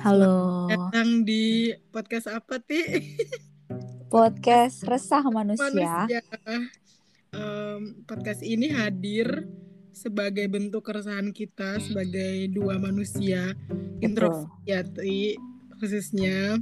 [0.00, 0.64] Halo.
[0.64, 2.80] Datang di podcast apa, Ti?
[4.08, 6.08] Podcast Resah Manusia.
[6.08, 6.20] Manusia.
[7.36, 9.44] Em, podcast ini hadir
[9.92, 13.52] sebagai bentuk keresahan kita sebagai dua manusia
[14.00, 14.48] introvert
[15.84, 16.56] khususnya.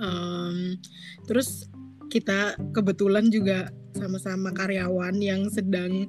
[0.00, 0.80] Em,
[1.28, 1.68] terus
[2.08, 6.08] kita kebetulan juga sama-sama karyawan yang sedang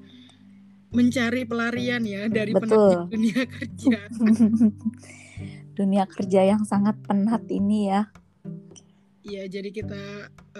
[0.95, 2.71] mencari pelarian ya dari Betul.
[2.71, 3.99] penat dunia kerja.
[5.73, 8.09] Dunia kerja yang sangat penat ini ya.
[9.23, 10.03] Iya, jadi kita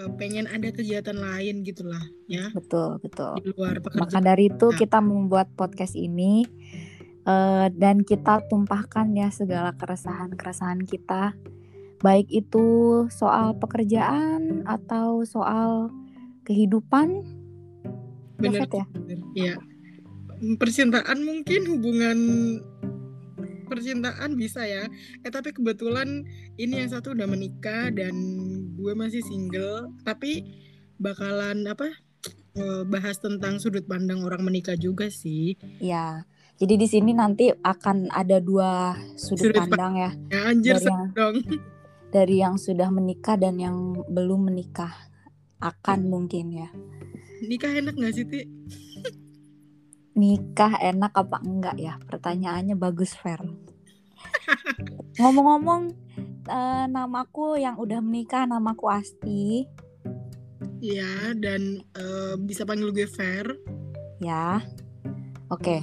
[0.00, 2.00] eh, pengen ada kegiatan lain gitulah
[2.32, 3.36] ya Betul, betul.
[3.44, 4.78] di luar Maka dari itu Nah.
[4.80, 6.48] kita membuat podcast ini
[7.28, 11.36] eh, dan kita tumpahkan ya segala keresahan-keresahan kita.
[12.00, 12.66] Baik itu
[13.12, 15.92] soal pekerjaan atau soal
[16.48, 17.20] kehidupan.
[18.40, 18.84] David ya?
[18.92, 19.18] bener.
[19.36, 19.54] Iya.
[20.60, 22.18] Percintaan mungkin hubungan
[23.74, 24.86] percintaan bisa ya.
[25.20, 26.22] Eh tapi kebetulan
[26.54, 28.14] ini yang satu udah menikah dan
[28.72, 29.90] gue masih single.
[30.02, 30.46] Tapi
[30.96, 31.90] bakalan apa?
[32.54, 35.58] eh, bahas tentang sudut pandang orang menikah juga sih.
[35.76, 36.22] Ya.
[36.54, 40.10] Jadi di sini nanti akan ada dua sudut, Sudut pandang ya.
[40.30, 41.36] Ya anjir Dari yang- dong.
[42.08, 43.74] dari yang sudah menikah dan yang
[44.06, 44.94] belum menikah
[45.58, 46.70] akan mungkin ya
[47.42, 48.40] Nikah enak gak sih, Ti?
[50.14, 51.94] Nikah enak apa enggak ya?
[52.02, 53.42] Pertanyaannya bagus fair
[55.18, 55.82] ngomong-ngomong
[56.50, 59.64] eh, namaku yang udah menikah namaku Asti.
[60.84, 63.56] Iya, dan eh, bisa panggil gue Fair.
[64.20, 64.60] ya.
[65.48, 65.80] Oke.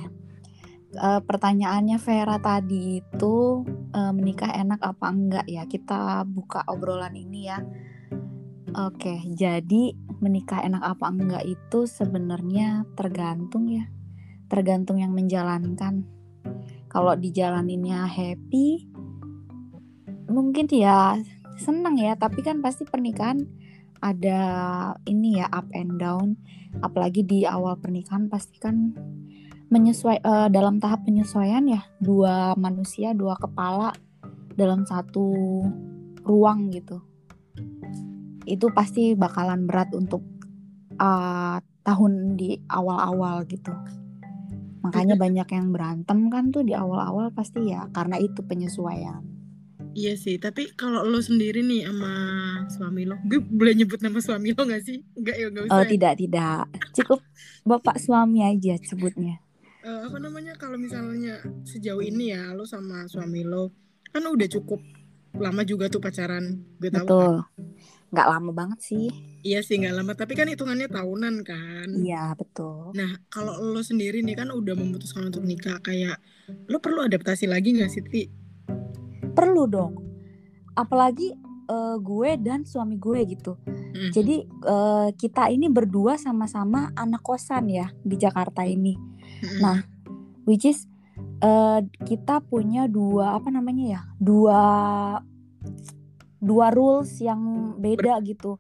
[0.92, 3.64] Eh, pertanyaannya Vera tadi itu
[3.96, 5.64] eh, menikah enak apa enggak ya?
[5.66, 7.60] Kita buka obrolan ini ya.
[8.72, 9.92] Oke jadi
[10.24, 13.84] menikah enak apa enggak itu sebenarnya tergantung ya
[14.52, 16.04] tergantung yang menjalankan.
[16.92, 18.92] Kalau dijalaninnya happy
[20.28, 21.16] mungkin ya
[21.56, 23.48] seneng ya tapi kan pasti pernikahan
[24.04, 24.40] ada
[25.08, 26.36] ini ya up and down.
[26.84, 28.92] Apalagi di awal pernikahan pasti kan
[29.72, 33.96] menyesuai eh, dalam tahap penyesuaian ya dua manusia dua kepala
[34.60, 35.32] dalam satu
[36.28, 37.00] ruang gitu.
[38.44, 40.28] Itu pasti bakalan berat untuk
[41.00, 41.58] eh,
[41.88, 43.72] tahun di awal-awal gitu
[44.82, 49.24] makanya banyak yang berantem kan tuh di awal-awal pasti ya karena itu penyesuaian
[49.92, 52.14] Iya sih, tapi kalau lo sendiri nih sama
[52.72, 55.04] suami lo, gue boleh nyebut nama suami lo gak sih?
[55.20, 55.76] Enggak ya, gak usah.
[55.76, 55.90] oh ya.
[55.92, 56.60] tidak tidak
[56.96, 57.20] cukup
[57.68, 59.44] bapak suami aja sebutnya
[59.82, 63.74] Eh, apa namanya kalau misalnya sejauh ini ya lo sama suami lo
[64.14, 64.78] kan udah cukup
[65.42, 67.08] lama juga tuh pacaran, gue tahu.
[67.08, 67.42] kan?
[68.12, 69.08] Nggak lama banget sih
[69.42, 71.88] Iya sih nggak lama, tapi kan hitungannya tahunan kan.
[71.98, 76.22] iya betul Nah kalau lo sendiri nih kan udah memutuskan untuk nikah, kayak
[76.70, 78.24] lo perlu adaptasi lagi nggak sih Ti?
[79.32, 79.94] perlu dong
[80.74, 81.32] apalagi
[81.66, 83.56] eh, gue dan suami gue gitu
[83.92, 84.08] Mm.
[84.10, 89.60] jadi eh, kita ini berdua sama-sama anak kosan ya di Jakarta ini Mm-mm.
[89.60, 89.84] nah
[90.44, 90.88] which is
[91.40, 94.60] eh, kita punya dua apa namanya ya dua
[96.42, 98.58] dua rules yang beda gitu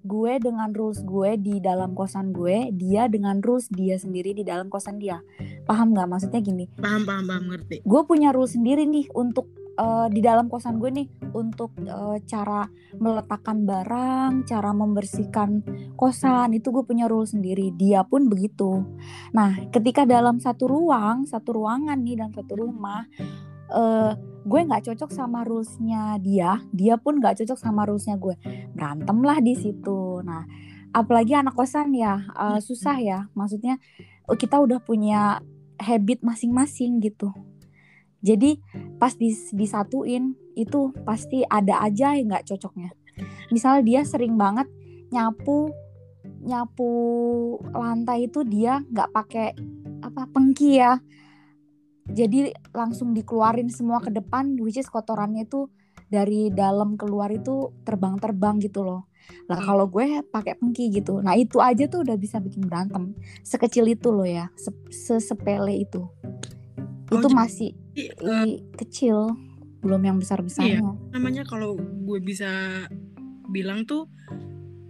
[0.00, 4.72] gue dengan rules gue di dalam kosan gue dia dengan rules dia sendiri di dalam
[4.72, 5.20] kosan dia
[5.68, 7.84] paham nggak maksudnya gini paham paham paham ngerti.
[7.84, 12.64] gue punya rule sendiri nih untuk eh, di dalam kosan gue nih untuk eh, cara
[12.96, 15.62] meletakkan barang, cara membersihkan
[15.94, 17.70] kosan itu gue punya rule sendiri.
[17.70, 18.82] Dia pun begitu.
[19.30, 23.06] Nah, ketika dalam satu ruang, satu ruangan nih dalam satu rumah,
[23.70, 28.34] eh, gue nggak cocok sama rulesnya dia, dia pun nggak cocok sama rulesnya gue.
[28.74, 30.24] Berantem lah di situ.
[30.24, 30.44] Nah,
[30.90, 33.18] apalagi anak kosan ya eh, susah ya.
[33.32, 33.78] Maksudnya
[34.28, 35.40] eh, kita udah punya
[35.80, 37.32] habit masing-masing gitu.
[38.20, 38.60] Jadi
[39.00, 42.92] pas dis- disatuin itu pasti ada aja yang nggak cocoknya.
[43.48, 44.68] Misal dia sering banget
[45.10, 45.72] nyapu
[46.40, 46.92] nyapu
[47.72, 49.48] lantai itu dia nggak pakai
[50.04, 51.00] apa pengki ya.
[52.10, 52.38] Jadi
[52.70, 55.70] langsung dikeluarin semua ke depan, which is kotorannya itu
[56.06, 59.06] dari dalam keluar itu terbang-terbang gitu loh.
[59.46, 63.14] Lah kalau gue pakai pengki gitu, nah itu aja tuh udah bisa bikin berantem.
[63.40, 66.02] Sekecil itu loh ya, se- sesepele itu.
[67.10, 69.34] Oh, itu masih i- kecil,
[69.80, 70.82] belum yang besar-besarnya.
[71.10, 72.50] namanya kalau gue bisa
[73.46, 74.06] bilang tuh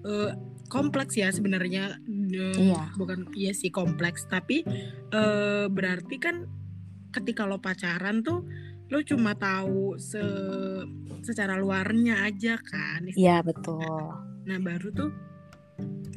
[0.02, 0.32] eh,
[0.66, 2.00] kompleks ya sebenarnya
[2.30, 2.94] Eh, Iya.
[2.94, 4.62] bukan iya sih kompleks tapi
[5.10, 6.46] eh, berarti kan
[7.10, 8.46] ketika lo pacaran tuh
[8.90, 10.18] lo cuma tahu se
[11.22, 14.14] secara luarnya aja kan Iya betul.
[14.48, 15.10] nah baru tuh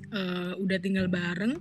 [0.09, 1.59] eh, udah tinggal bareng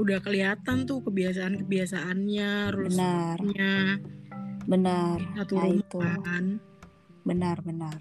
[0.00, 3.36] udah kelihatan tuh kebiasaan kebiasaannya Benar.
[3.36, 3.74] rules-nya.
[4.64, 5.18] Benar.
[5.36, 6.44] Satu nah rumah itu kan.
[7.28, 7.96] Benar benar.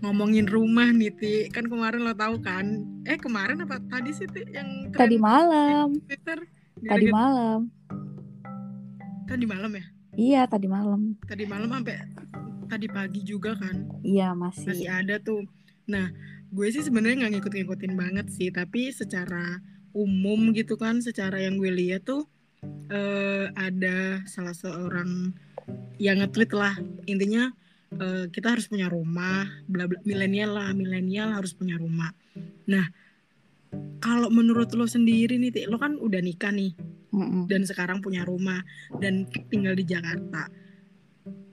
[0.00, 1.34] Ngomongin rumah nih Ti.
[1.52, 2.82] Kan kemarin lo tahu kan?
[3.04, 5.92] Eh kemarin apa tadi sih Ti yang tadi malam.
[6.08, 6.40] Twitter?
[6.82, 7.68] Tadi malam
[9.32, 9.84] tadi malam ya?
[10.12, 11.16] Iya tadi malam.
[11.24, 11.96] Tadi malam sampai
[12.68, 13.88] tadi pagi juga kan?
[14.04, 14.68] Iya masih.
[14.68, 15.48] Masih ada tuh.
[15.88, 16.12] Nah
[16.52, 19.56] gue sih sebenarnya nggak ngikut-ngikutin banget sih tapi secara
[19.96, 22.28] umum gitu kan secara yang gue lihat tuh
[22.92, 25.32] eh, ada salah seorang
[25.96, 26.76] yang nge-tweet lah.
[27.08, 27.48] Intinya
[27.96, 32.12] eh, kita harus punya rumah bla bla milenial lah milenial harus punya rumah.
[32.68, 32.84] Nah
[34.04, 36.76] kalau menurut lo sendiri nih lo kan udah nikah nih
[37.46, 38.64] Dan sekarang punya rumah
[38.96, 40.48] dan tinggal di Jakarta.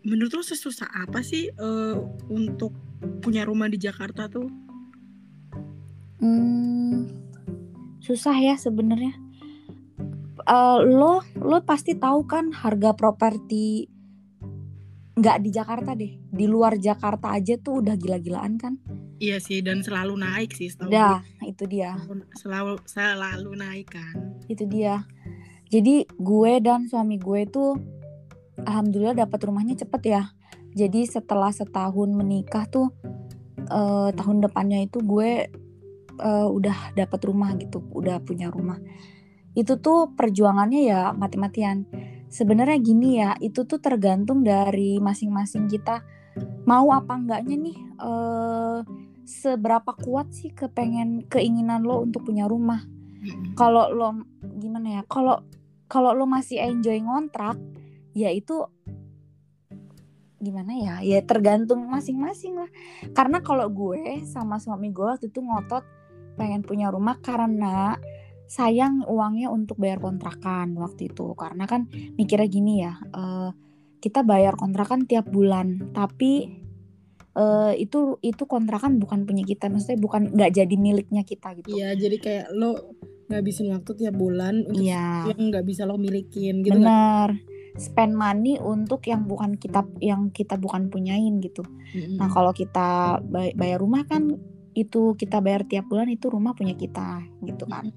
[0.08, 1.96] Menurut lo sesusah apa sih eh,
[2.32, 2.72] untuk
[3.20, 4.48] punya rumah di Jakarta tuh?
[6.24, 7.12] Hmm,
[8.00, 9.14] susah ya sebenarnya.
[10.48, 13.92] Eh, lo lo pasti tahu kan harga properti
[15.20, 18.80] nggak di Jakarta deh, di luar Jakarta aja tuh udah gila-gilaan kan?
[19.20, 22.00] Iya sih dan selalu naik sih setahu Dah, itu dia.
[22.40, 24.16] Selalu selalu naik kan.
[24.48, 25.04] itu dia.
[25.70, 27.78] Jadi gue dan suami gue tuh
[28.66, 30.24] alhamdulillah dapat rumahnya cepet ya.
[30.74, 32.90] Jadi setelah setahun menikah tuh
[33.70, 35.50] eh, tahun depannya itu gue
[36.20, 38.82] eh, udah dapat rumah gitu, udah punya rumah.
[39.54, 41.86] Itu tuh perjuangannya ya mati-matian.
[42.30, 46.06] Sebenarnya gini ya, itu tuh tergantung dari masing-masing kita
[46.70, 48.80] mau apa enggaknya nih eh
[49.30, 52.82] seberapa kuat sih kepengen keinginan lo untuk punya rumah.
[53.54, 54.26] Kalau lo
[54.58, 55.02] gimana ya?
[55.06, 55.46] Kalau
[55.90, 57.58] kalau lo masih enjoy ngontrak,
[58.14, 58.62] ya itu
[60.38, 60.96] gimana ya?
[61.02, 62.70] Ya tergantung masing-masing lah.
[63.12, 65.84] Karena kalau gue sama suami gue waktu itu ngotot
[66.38, 67.98] pengen punya rumah karena
[68.46, 71.34] sayang uangnya untuk bayar kontrakan waktu itu.
[71.34, 73.50] Karena kan mikirnya gini ya, eh,
[74.00, 76.54] kita bayar kontrakan tiap bulan, tapi
[77.34, 81.74] eh, itu itu kontrakan bukan punya kita, maksudnya bukan nggak jadi miliknya kita gitu.
[81.74, 82.78] Iya jadi kayak lo
[83.30, 85.30] ngabisin waktu tiap bulan untuk Iya.
[85.30, 86.82] yang nggak bisa lo milikin gitu kan?
[86.82, 87.30] Bener.
[87.78, 91.62] Spend money untuk yang bukan kita yang kita bukan punyain gitu.
[91.94, 92.18] Mm-mm.
[92.18, 94.36] Nah, kalau kita bay- bayar rumah kan
[94.74, 97.94] itu kita bayar tiap bulan itu rumah punya kita gitu kan.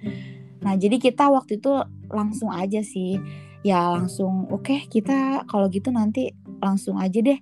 [0.61, 1.73] Nah, jadi kita waktu itu
[2.06, 3.19] langsung aja sih.
[3.62, 7.38] Ya langsung oke kita kalau gitu nanti langsung aja deh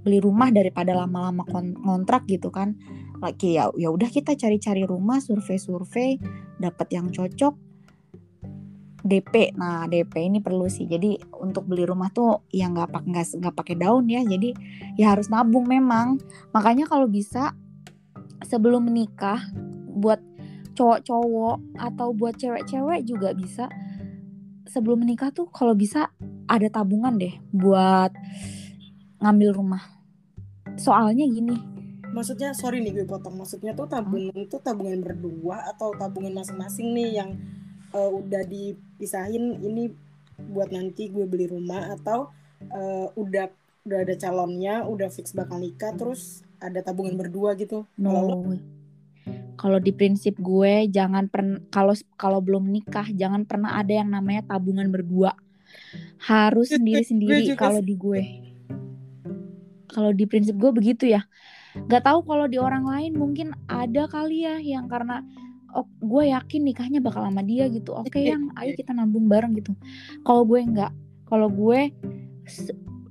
[0.00, 2.76] beli rumah daripada lama-lama kon- ngontrak gitu kan.
[3.20, 6.18] Lagi ya ya udah kita cari-cari rumah, survei-survei,
[6.58, 7.70] dapat yang cocok.
[9.00, 9.56] DP.
[9.56, 10.84] Nah, DP ini perlu sih.
[10.84, 14.20] Jadi untuk beli rumah tuh ya nggak pak nggak nggak pakai daun ya.
[14.20, 14.52] Jadi
[15.00, 16.20] ya harus nabung memang.
[16.52, 17.56] Makanya kalau bisa
[18.44, 19.40] sebelum menikah
[19.88, 20.20] buat
[20.76, 23.68] cowok-cowok atau buat cewek-cewek juga bisa
[24.70, 26.08] sebelum menikah tuh kalau bisa
[26.46, 28.14] ada tabungan deh buat
[29.20, 29.84] ngambil rumah.
[30.80, 31.58] Soalnya gini,
[32.10, 33.38] Maksudnya sorry nih gue potong.
[33.38, 37.30] Maksudnya tuh tabungan itu tabungan berdua atau tabungan masing-masing nih yang
[37.94, 39.94] eh, udah dipisahin ini
[40.50, 42.32] buat nanti gue beli rumah atau
[42.64, 43.46] eh, udah
[43.86, 47.88] udah ada calonnya, udah fix bakal nikah terus ada tabungan berdua gitu.
[47.96, 48.44] No.
[49.56, 54.44] Kalau di prinsip gue jangan pernah kalau kalau belum nikah jangan pernah ada yang namanya
[54.44, 55.36] tabungan berdua.
[56.20, 58.22] Harus sendiri-sendiri juga kalau di gue.
[59.90, 61.24] Kalau di prinsip gue begitu ya.
[61.86, 65.22] Gak tahu kalau di orang lain mungkin ada kali ya yang karena
[65.74, 67.94] oh, gue yakin nikahnya bakal sama dia gitu.
[67.94, 69.74] Oke yang ayo kita nabung bareng gitu.
[70.26, 70.92] Kalau gue nggak.
[71.30, 71.94] Kalau gue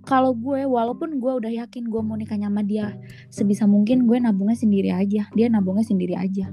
[0.10, 2.98] kalau gue walaupun gue udah yakin gue mau nikahnya sama dia
[3.30, 6.50] sebisa mungkin gue nabungnya sendiri aja dia nabungnya sendiri aja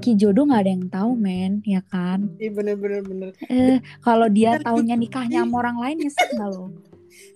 [0.00, 3.30] Ki jodoh nggak ada yang tahu men ya kan Iya bener-bener bener.
[3.52, 6.72] eh kalau dia taunya nikahnya sama orang lain nyesek nggak lo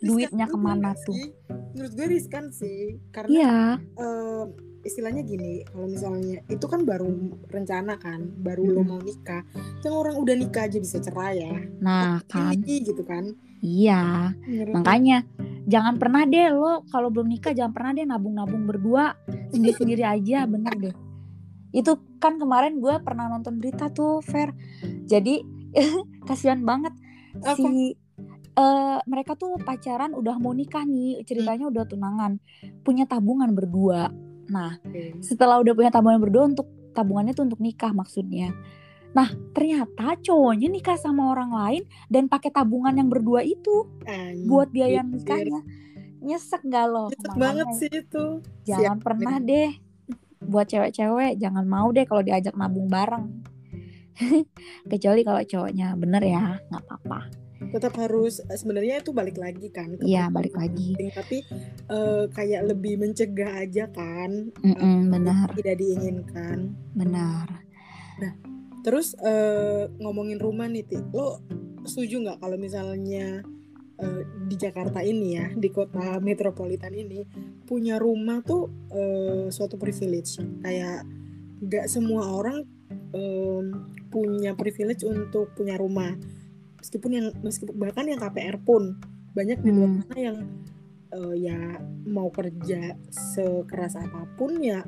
[0.01, 1.15] duitnya ke mana tuh?
[1.15, 1.33] sih?
[1.75, 3.59] Menurut gue riskan sih karena iya.
[3.79, 4.45] eh,
[4.85, 7.09] istilahnya gini kalau misalnya itu kan baru
[7.49, 8.89] rencana kan baru lo Mm-mm.
[8.89, 9.43] mau nikah.
[9.81, 12.53] Yang orang udah nikah aja bisa cerai ya nah kan.
[12.55, 13.33] Ini gitu kan.
[13.65, 14.37] Iya.
[14.45, 15.25] Menurut makanya
[15.65, 19.17] jangan pernah deh lo kalau belum nikah jangan pernah deh nabung-nabung berdua
[19.51, 20.97] sendiri-sendiri aja bener deh.
[21.75, 24.53] Itu kan kemarin gue pernah nonton berita tuh Fer.
[25.09, 25.43] Jadi
[26.29, 26.95] kasihan banget
[27.43, 27.59] Apa?
[27.59, 27.99] si
[28.55, 32.39] eh, mereka tuh pacaran udah mau nikah nih ceritanya udah tunangan
[32.87, 34.11] punya tabungan berdua.
[34.51, 34.79] Nah
[35.19, 38.55] setelah udah punya tabungan berdua untuk tabungannya tuh untuk nikah maksudnya.
[39.15, 44.47] Nah ternyata cowoknya nikah sama orang lain dan pakai tabungan yang berdua itu Anjir.
[44.47, 45.63] buat biaya nikahnya.
[46.25, 48.41] Nyesek gak lo Nyesek banget sih itu.
[48.65, 49.77] Jangan pernah deh.
[50.41, 53.45] Buat cewek-cewek jangan mau deh kalau diajak nabung bareng.
[54.91, 60.27] Kecuali kalau cowoknya bener ya nggak apa-apa tetap harus sebenarnya itu balik lagi kan Iya
[60.29, 60.95] balik lagi.
[61.11, 61.43] tapi
[61.89, 65.47] eh, kayak lebih mencegah aja kan Mm-mm, eh, benar.
[65.55, 66.75] tidak diinginkan.
[66.93, 67.47] Benar.
[68.85, 71.41] Terus eh, ngomongin rumah nih Ti lo
[71.85, 73.41] setuju nggak kalau misalnya
[73.97, 77.25] eh, di Jakarta ini ya di kota metropolitan ini
[77.65, 80.37] punya rumah tuh eh, suatu privilege?
[80.61, 81.09] Kayak
[81.65, 82.61] nggak semua orang
[83.17, 83.65] em,
[84.13, 86.13] punya privilege untuk punya rumah
[86.85, 89.01] meskipun yang meskipun bahkan yang KPR pun
[89.33, 89.99] banyak di luar Hmm.
[90.05, 90.39] sana yang
[91.11, 91.59] eh, ya
[92.05, 94.85] mau kerja sekeras apa pun ya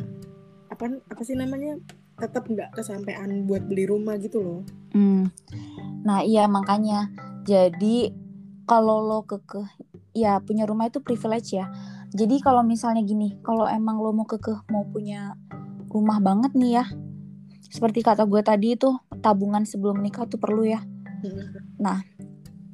[0.69, 1.81] apa apa sih namanya
[2.17, 4.61] tetap nggak kesampaian buat beli rumah gitu loh
[4.93, 5.29] Hmm.
[6.03, 7.09] Nah iya makanya
[7.43, 8.13] jadi
[8.65, 9.65] kalau lo kekeh
[10.13, 11.69] ya punya rumah itu privilege ya.
[12.11, 15.37] Jadi kalau misalnya gini, kalau emang lo mau kekeh mau punya
[15.87, 16.85] rumah banget nih ya,
[17.69, 18.89] seperti kata gue tadi itu
[19.21, 20.81] tabungan sebelum nikah tuh perlu ya.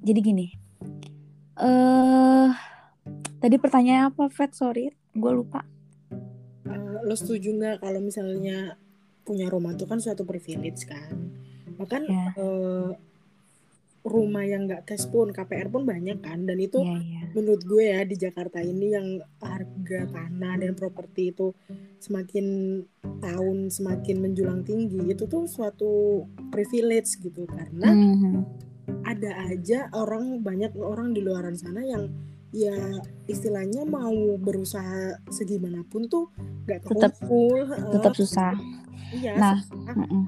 [0.02, 0.46] Jadi gini,
[1.62, 2.50] eh
[3.38, 4.50] tadi pertanyaannya apa, Fat?
[4.54, 5.62] Sorry, gue lupa.
[6.66, 8.74] Eh, lo setuju nggak kalau misalnya
[9.22, 11.14] punya rumah itu kan suatu privilege kan
[11.78, 12.34] bahkan Ya.
[12.36, 12.90] eh,
[14.02, 17.22] rumah yang nggak cash pun KPR pun banyak kan dan itu Iya iya.
[17.32, 21.54] menurut gue ya di Jakarta ini yang harga tanah dan properti itu
[21.96, 22.46] semakin
[23.20, 28.42] tahun semakin menjulang tinggi itu tuh suatu privilege gitu karena Mhm.
[29.04, 32.10] ada aja orang banyak orang di luaran sana yang
[32.50, 32.74] ya
[33.24, 36.26] istilahnya mau berusaha segimanapun tuh
[36.66, 38.52] nggak Tetap- terkumpul Tetap susah.
[39.12, 39.94] iya Nah, susah.
[39.96, 40.24] Mm-mm.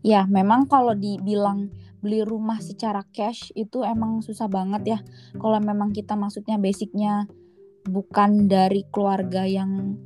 [0.00, 1.68] Ya, memang kalau dibilang
[2.00, 4.98] beli rumah secara cash itu emang susah banget ya.
[5.36, 7.28] Kalau memang kita maksudnya basicnya
[7.86, 10.00] bukan dari keluarga yang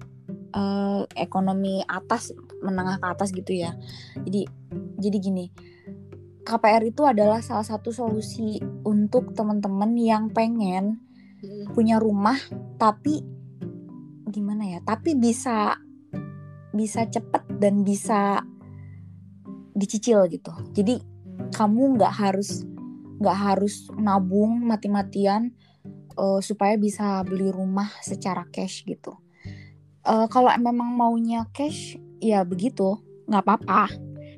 [0.54, 3.74] eh, ekonomi atas, menengah ke atas gitu ya.
[4.22, 4.46] Jadi,
[4.98, 5.46] jadi gini,
[6.44, 11.04] KPR itu adalah salah satu solusi untuk teman-teman yang pengen
[11.44, 12.40] Mm, punya rumah
[12.80, 13.20] tapi
[14.32, 14.78] gimana ya?
[14.80, 15.76] Tapi bisa
[16.74, 18.40] bisa cepet dan bisa
[19.76, 20.50] dicicil gitu.
[20.72, 20.98] Jadi
[21.50, 22.62] kamu nggak harus
[23.14, 25.54] nggak harus nabung mati-matian
[26.14, 29.14] eh, supaya bisa beli rumah secara cash gitu.
[30.02, 33.88] Eh, kalau memang maunya cash ya begitu nggak apa-apa.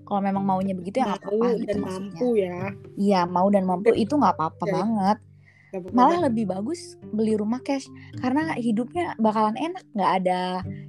[0.03, 2.07] Kalau memang maunya begitu ya nggak mau apa-apa gitu dan maksudnya.
[2.15, 2.59] mampu ya
[2.97, 5.19] Iya mau dan mampu itu nggak apa-apa Ya, banget.
[5.91, 6.25] Malah banget.
[6.31, 10.41] lebih bagus beli rumah cash karena hidupnya bakalan enak nggak ada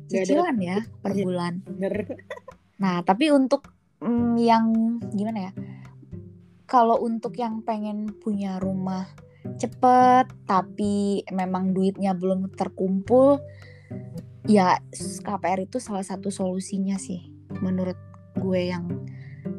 [0.06, 1.24] cicilan ya per Iya.
[1.24, 1.54] bulan.
[1.66, 1.94] bener
[2.78, 4.66] Nah, tapi untuk mm, yang
[5.10, 5.52] gimana ya?
[6.68, 9.08] Kalau untuk yang pengen punya rumah
[9.56, 13.40] cepet tapi memang duitnya belum terkumpul,
[14.44, 14.76] ya
[15.24, 17.32] KPR itu salah satu solusinya sih
[17.64, 17.96] menurut
[18.36, 18.86] gue yang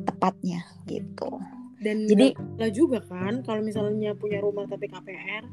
[0.05, 1.41] tepatnya gitu.
[1.79, 5.47] dan Jadi- salah juga kan kalau misalnya punya rumah tapi KPR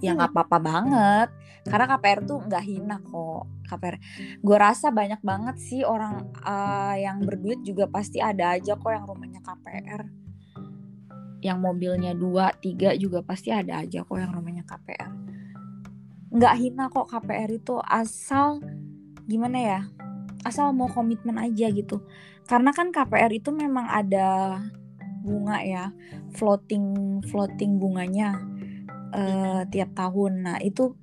[0.00, 1.28] Ya nggak apa-apa banget,
[1.68, 3.44] karena KPR tuh nggak hina kok.
[3.68, 3.96] KPR,
[4.40, 9.04] gue rasa banyak banget sih orang eh, yang berduit juga pasti ada aja kok yang
[9.04, 10.08] rumahnya KPR.
[11.40, 15.10] Yang mobilnya dua, tiga juga pasti ada aja kok yang rumahnya KPR.
[16.30, 18.60] Nggak hina kok KPR itu asal
[19.24, 19.80] gimana ya?
[20.46, 22.04] Asal mau komitmen aja gitu.
[22.44, 24.60] Karena kan KPR itu memang ada
[25.20, 25.92] bunga ya,
[26.36, 28.40] floating floating bunganya
[29.12, 30.32] eh, tiap tahun.
[30.44, 30.96] Nah, itu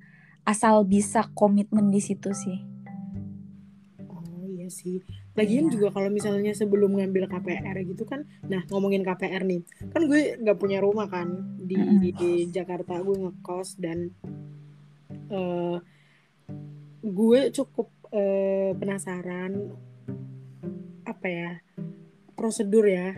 [0.48, 2.58] asal bisa komitmen di situ sih.
[4.08, 5.04] oh iya sih
[5.38, 5.72] lagian Iya.
[5.72, 10.58] juga kalau misalnya sebelum ngambil KPR gitu kan nah ngomongin KPR nih kan gue nggak
[10.58, 12.02] punya rumah kan di, Mm-mm.
[12.12, 14.10] di Jakarta gue ngekos dan
[15.30, 15.76] eh,
[17.00, 19.52] gue cukup eh, penasaran
[21.04, 21.50] apa ya
[22.34, 23.14] prosedur ya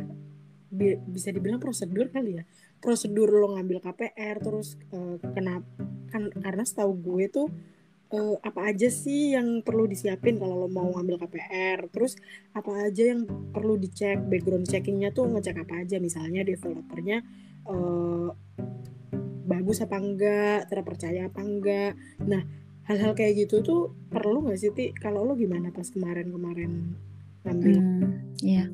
[0.70, 2.44] Bi- bisa dibilang prosedur kali ya
[2.78, 5.66] prosedur lo ngambil KPR terus eh, kenapa
[6.10, 7.48] kan karena setahu gue tuh
[8.10, 12.18] eh, apa aja sih yang perlu disiapin kalau lo mau ngambil KPR terus
[12.52, 17.22] apa aja yang perlu dicek background checkingnya tuh ngecek apa aja misalnya developernya
[17.66, 18.28] eh,
[19.46, 22.42] bagus apa enggak terpercaya apa enggak nah
[22.86, 26.94] hal-hal kayak gitu tuh perlu nggak sih ti kalau lo gimana pas kemarin-kemarin
[27.40, 28.66] ngambil Hmm, ya.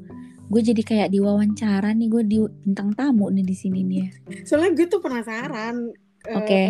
[0.46, 3.98] Gue jadi kayak diwawancara nih, gue di bintang tamu nih di sini nih.
[3.98, 4.08] ya.
[4.46, 5.90] soalnya gue tuh penasaran
[6.22, 6.62] eh, Oke.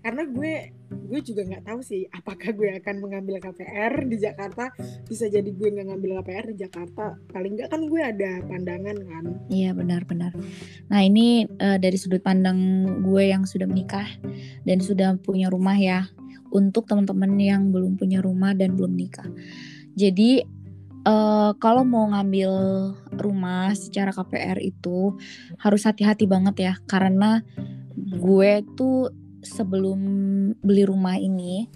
[0.00, 0.52] karena gue
[0.90, 4.74] gue juga nggak tahu sih apakah gue akan mengambil KPR di Jakarta
[5.06, 9.24] bisa jadi gue nggak ngambil KPR di Jakarta paling nggak kan gue ada pandangan kan
[9.50, 10.32] Iya benar-benar.
[10.88, 14.06] Nah ini eh, dari sudut pandang gue yang sudah menikah
[14.62, 16.06] dan sudah punya rumah ya.
[16.50, 19.26] Untuk teman-teman yang belum punya rumah dan belum nikah.
[19.94, 20.42] Jadi
[21.06, 22.50] uh, kalau mau ngambil
[23.22, 25.14] rumah secara KPR itu
[25.62, 27.46] harus hati-hati banget ya karena
[27.94, 30.00] gue tuh sebelum
[30.60, 31.68] beli rumah ini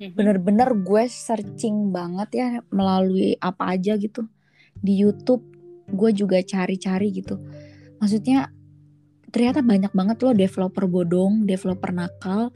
[0.00, 0.14] mhm.
[0.14, 4.26] bener-bener gue searching banget ya melalui apa aja gitu.
[4.74, 5.42] Di YouTube
[5.88, 7.38] gue juga cari-cari gitu.
[8.02, 8.50] Maksudnya
[9.30, 12.54] ternyata banyak banget loh developer bodong developer nakal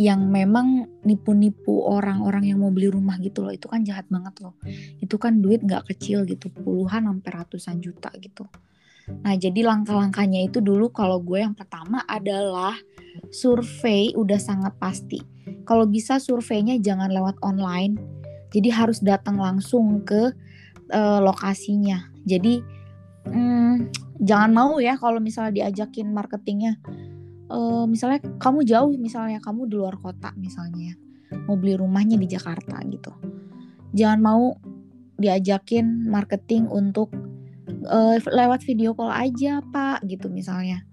[0.00, 3.52] yang memang nipu-nipu orang-orang yang mau beli rumah gitu loh.
[3.52, 4.56] Itu kan jahat banget loh.
[5.02, 8.48] Itu kan duit nggak kecil gitu puluhan sampai ratusan juta gitu
[9.20, 12.74] nah jadi langkah-langkahnya itu dulu kalau gue yang pertama adalah
[13.30, 15.18] survei udah sangat pasti.
[15.66, 17.98] Kalau bisa surveinya jangan lewat online.
[18.50, 20.34] Jadi harus datang langsung ke
[20.90, 22.10] uh, lokasinya.
[22.26, 22.58] Jadi
[23.30, 23.90] hmm,
[24.22, 26.78] jangan mau ya kalau misalnya diajakin marketingnya
[27.50, 30.94] uh, misalnya kamu jauh misalnya kamu di luar kota misalnya ya,
[31.46, 33.12] mau beli rumahnya di Jakarta gitu.
[33.94, 34.54] Jangan mau
[35.20, 37.12] diajakin marketing untuk
[37.86, 40.84] uh, lewat video call aja pak gitu misalnya.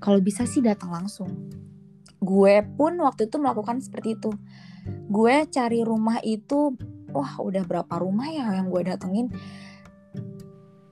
[0.00, 1.50] Kalau bisa sih datang langsung.
[2.20, 4.32] Gue pun waktu itu melakukan seperti itu.
[5.08, 6.76] Gue cari rumah itu
[7.12, 9.28] wah udah berapa rumah ya yang gue datengin?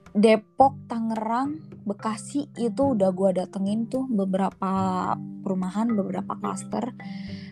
[0.09, 6.93] Depok, Tangerang, Bekasi itu udah gue datengin tuh beberapa perumahan, beberapa klaster.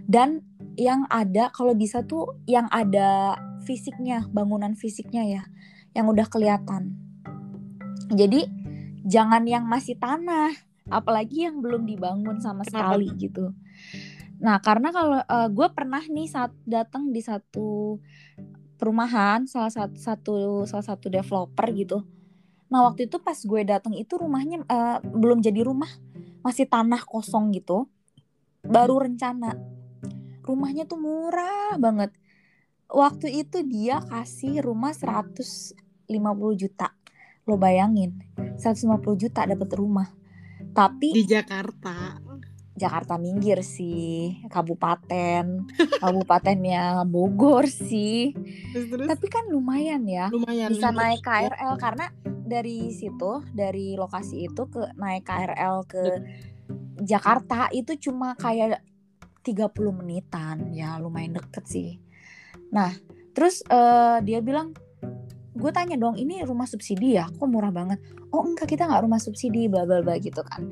[0.06, 0.46] Dan
[0.78, 5.44] yang ada kalau bisa tuh yang ada fisiknya, bangunan fisiknya ya,
[5.98, 7.07] yang udah kelihatan.
[8.08, 8.48] Jadi
[9.08, 10.52] jangan yang masih tanah,
[10.88, 13.52] apalagi yang belum dibangun sama sekali gitu.
[14.40, 17.98] Nah karena kalau uh, gue pernah nih saat datang di satu
[18.78, 20.36] perumahan, salah satu satu
[20.70, 22.06] salah satu developer gitu
[22.68, 25.90] Nah waktu itu pas gue datang itu rumahnya uh, belum jadi rumah,
[26.44, 27.88] masih tanah kosong gitu.
[28.64, 29.56] Baru rencana.
[30.44, 32.12] Rumahnya tuh murah banget.
[32.88, 35.76] Waktu itu dia kasih rumah 150
[36.56, 36.96] juta.
[37.48, 38.20] Lo bayangin,
[38.60, 40.12] 150 juta dapat rumah.
[40.76, 42.22] Tapi di Jakarta.
[42.78, 45.66] Jakarta minggir sih, kabupaten,
[46.04, 48.38] kabupatennya Bogor sih.
[48.70, 49.08] Terus, terus?
[49.10, 54.94] Tapi kan lumayan ya, lumayan, bisa naik KRL karena dari situ, dari lokasi itu ke
[54.94, 56.04] naik KRL ke
[57.02, 58.86] Jakarta itu cuma kayak
[59.42, 61.90] 30 menitan, ya lumayan deket sih.
[62.70, 62.94] Nah,
[63.34, 64.76] terus uh, dia bilang,
[65.58, 68.00] gue tanya dong, ini rumah subsidi ya, kok murah banget?
[68.30, 70.70] Oh enggak, kita nggak rumah subsidi, bla bla bla gitu kan.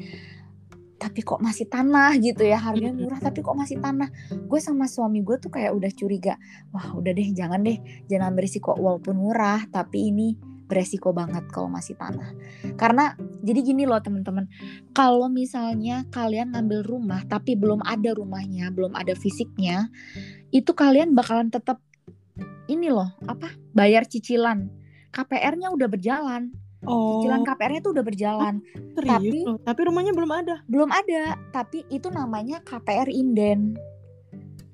[0.96, 4.08] Tapi kok masih tanah gitu ya harganya murah tapi kok masih tanah.
[4.48, 6.40] Gue sama suami gue tuh kayak udah curiga
[6.72, 12.00] wah udah deh jangan deh jangan berisiko walaupun murah tapi ini beresiko banget kalau masih
[12.00, 12.32] tanah.
[12.80, 13.14] Karena
[13.46, 14.50] jadi gini loh teman-teman
[14.96, 19.94] kalau misalnya kalian ngambil rumah tapi belum ada rumahnya belum ada fisiknya
[20.50, 21.78] itu kalian bakalan tetap
[22.72, 24.70] ini loh apa bayar cicilan
[25.14, 26.54] KPR-nya udah berjalan
[26.86, 27.20] Oh.
[27.20, 28.62] Cicilan KPR-nya tuh udah berjalan.
[28.94, 30.62] Oh, tapi tapi rumahnya belum ada.
[30.70, 33.74] Belum ada, tapi itu namanya KPR inden.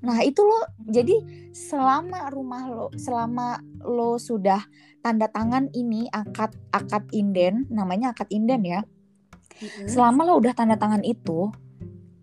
[0.04, 0.60] Nah, itu lo
[0.92, 1.14] jadi
[1.56, 4.60] selama rumah lo selama lo sudah
[5.00, 8.80] tanda tangan ini akad akad inden, namanya akad inden ya.
[8.84, 9.88] Mm-hmm.
[9.88, 11.48] Selama lo udah tanda tangan itu,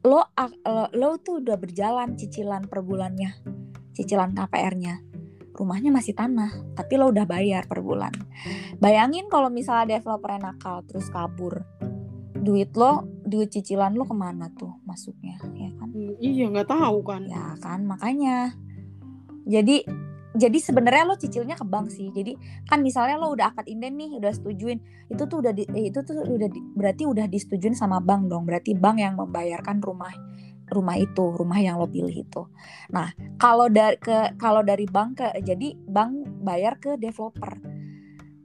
[0.06, 0.22] lo
[0.94, 3.34] lo tuh udah berjalan cicilan per bulannya.
[3.98, 5.09] Cicilan KPR-nya
[5.60, 8.16] rumahnya masih tanah, tapi lo udah bayar per bulan.
[8.80, 11.68] Bayangin kalau misalnya developer nakal terus kabur,
[12.40, 15.92] duit lo, duit cicilan lo ke mana tuh masuknya, ya kan?
[15.92, 17.28] Hmm, iya nggak tahu kan?
[17.28, 18.56] Ya kan makanya.
[19.44, 19.84] Jadi
[20.40, 22.08] jadi sebenarnya lo cicilnya ke bank sih.
[22.16, 24.80] Jadi kan misalnya lo udah akad inden nih, udah setujuin,
[25.12, 28.48] itu tuh udah di, eh, itu tuh udah di, berarti udah disetujuin sama bank dong.
[28.48, 30.14] Berarti bank yang membayarkan rumah
[30.70, 32.46] rumah itu, rumah yang lo pilih itu.
[32.94, 37.58] Nah, kalau dari ke kalau dari bank ke jadi bank bayar ke developer.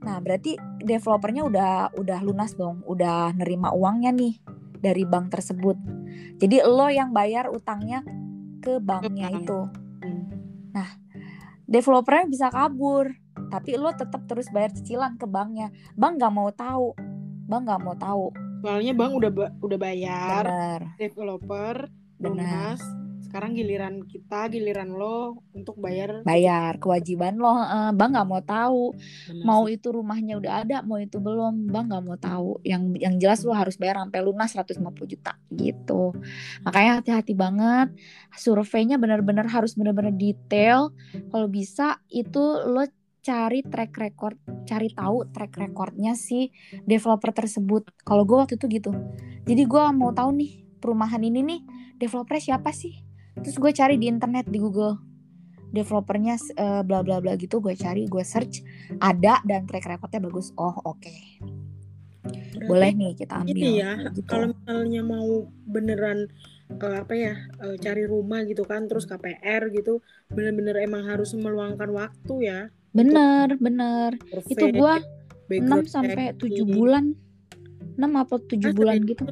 [0.05, 0.53] Nah, berarti
[0.85, 4.37] developernya udah udah lunas dong, udah nerima uangnya nih
[4.77, 5.77] dari bank tersebut.
[6.37, 8.05] Jadi lo yang bayar utangnya
[8.61, 9.65] ke banknya itu.
[10.73, 10.89] Nah,
[11.65, 13.09] developernya bisa kabur,
[13.49, 15.73] tapi lo tetap terus bayar cicilan ke banknya.
[15.97, 16.93] Bank nggak mau tahu,
[17.49, 18.25] bank nggak mau tahu.
[18.61, 20.81] Soalnya bank udah udah bayar Bener.
[20.97, 22.79] developer Benar.
[23.25, 26.23] Sekarang giliran kita, giliran lo untuk bayar.
[26.23, 28.95] Bayar kewajiban lo, uh, bang nggak mau tahu.
[28.95, 32.63] Benar mau itu rumahnya udah ada, mau itu belum, bang nggak mau tahu.
[32.63, 36.15] Yang yang jelas lo harus bayar sampai lunas 150 juta gitu.
[36.63, 37.91] Makanya hati-hati banget.
[38.39, 40.95] Surveinya benar-benar harus benar-benar detail.
[41.11, 42.39] Kalau bisa itu
[42.71, 42.87] lo
[43.25, 44.37] cari track record,
[44.69, 46.53] cari tahu track recordnya si
[46.85, 47.89] developer tersebut.
[48.05, 48.95] Kalau gue waktu itu gitu.
[49.43, 51.61] Jadi gue mau tahu nih perumahan ini nih
[51.97, 53.05] developer siapa sih?
[53.39, 54.95] Terus gue cari di internet di Google.
[55.75, 58.63] Developernya uh, bla bla bla gitu gue cari gue search.
[59.03, 60.55] Ada dan track recordnya bagus.
[60.55, 61.01] Oh oke.
[61.03, 61.21] Okay.
[62.65, 64.25] boleh nih kita ambil ini ya gitu.
[64.25, 66.25] kalau misalnya mau beneran
[66.73, 70.01] uh, apa ya uh, cari rumah gitu kan terus KPR gitu
[70.33, 72.59] bener-bener emang harus meluangkan waktu ya.
[72.97, 74.17] Bener bener.
[74.49, 74.95] Itu gue
[75.53, 77.13] 6 sampai 7 bulan.
[77.93, 79.29] 6 apa 7 bulan gitu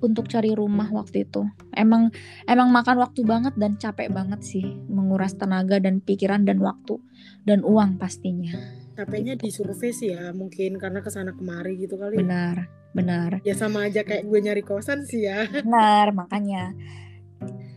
[0.00, 1.46] untuk cari rumah waktu itu.
[1.72, 2.12] Emang
[2.48, 7.00] emang makan waktu banget dan capek banget sih, menguras tenaga dan pikiran dan waktu
[7.48, 8.52] dan uang pastinya.
[8.96, 9.44] Capeknya gitu.
[9.44, 12.16] di survei sih ya, mungkin karena ke sana kemari gitu kali.
[12.16, 13.44] Benar, benar.
[13.44, 15.44] Ya sama aja kayak gue nyari kosan sih ya.
[15.48, 16.72] Benar, makanya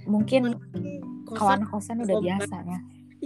[0.07, 0.55] mungkin
[1.27, 2.79] kawan kosan udah biasa ya.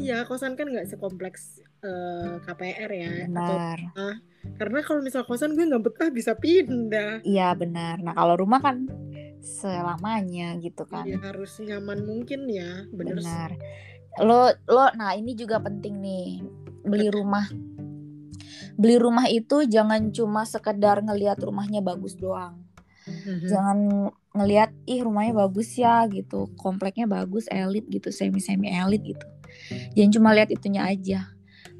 [0.03, 3.11] Iya, kosan kan nggak sekompleks uh, eh, KPR ya.
[3.31, 3.77] Benar.
[3.95, 4.15] Atau, uh,
[4.59, 7.23] karena kalau misal kosan gue nggak betah bisa pindah.
[7.23, 8.03] Iya benar.
[8.03, 8.91] Nah kalau rumah kan
[9.39, 11.07] selamanya gitu kan.
[11.07, 12.83] Iya harus nyaman mungkin ya.
[12.91, 13.23] Bener.
[13.23, 13.49] Benar.
[14.19, 16.43] Lo lo nah ini juga penting nih
[16.83, 17.47] beli rumah.
[18.75, 22.59] Beli rumah itu jangan cuma sekedar ngelihat rumahnya bagus doang.
[23.03, 23.47] Mm-hmm.
[23.51, 23.77] Jangan
[24.33, 29.27] ngelihat ih rumahnya bagus ya gitu, kompleknya bagus, elit gitu, semi semi elit gitu.
[29.93, 31.33] Jangan cuma lihat itunya aja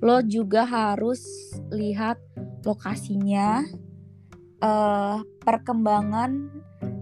[0.04, 1.24] lo juga harus
[1.72, 2.20] lihat
[2.68, 3.64] lokasinya,
[4.60, 6.52] uh, perkembangan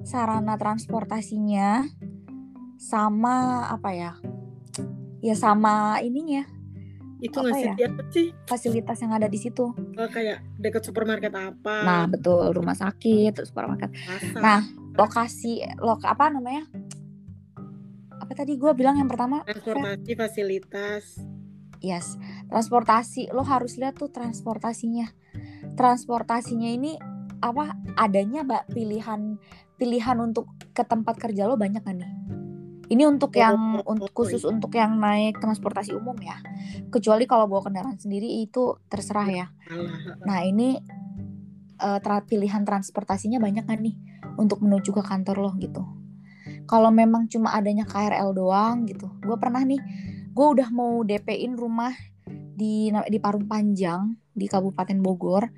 [0.06, 1.82] sarana transportasinya,
[2.78, 4.14] sama apa ya?
[5.18, 6.46] Ya sama ininya.
[7.22, 7.90] Itu nggak ya?
[8.14, 8.34] sih?
[8.46, 9.74] Fasilitas yang ada di situ.
[9.74, 11.82] Oh, kayak dekat supermarket apa?
[11.82, 13.90] Nah betul rumah sakit, supermarket.
[14.06, 14.38] Masa.
[14.38, 14.62] Nah
[14.94, 16.70] lokasi, lok apa namanya?
[18.32, 19.44] Apa tadi gue bilang yang pertama?
[19.44, 21.20] Transportasi, fasilitas.
[21.84, 22.16] Yes
[22.48, 23.28] transportasi.
[23.36, 25.12] Lo harus lihat tuh transportasinya.
[25.76, 26.96] Transportasinya ini
[27.44, 29.36] apa adanya mbak pilihan
[29.76, 32.12] pilihan untuk ke tempat kerja lo banyak kan nih?
[32.88, 36.40] Ini untuk yang untuk khusus untuk yang naik transportasi umum ya.
[36.88, 39.46] Kecuali kalau bawa kendaraan sendiri itu terserah ya.
[40.24, 40.80] Nah ini
[41.84, 44.00] uh, pilihan transportasinya banyak kan nih
[44.40, 46.01] untuk menuju ke kantor lo gitu
[46.72, 49.12] kalau memang cuma adanya KRL doang gitu.
[49.20, 49.84] Gue pernah nih
[50.32, 51.92] gue udah mau DP-in rumah
[52.56, 55.52] di di Parung Panjang di Kabupaten Bogor.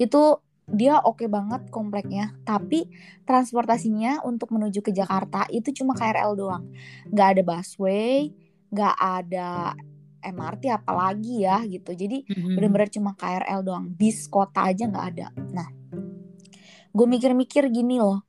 [0.00, 2.32] Itu dia oke okay banget kompleknya.
[2.48, 2.88] Tapi
[3.28, 6.64] transportasinya untuk menuju ke Jakarta itu cuma KRL doang.
[7.12, 8.32] Nggak ada busway
[8.74, 9.76] nggak ada
[10.24, 11.92] MRT apalagi ya gitu.
[11.92, 12.56] Jadi mm-hmm.
[12.56, 13.84] bener-bener cuma KRL doang.
[13.92, 15.28] Bis kota aja nggak ada.
[15.52, 15.68] Nah
[16.94, 18.22] gue mikir-mikir gini loh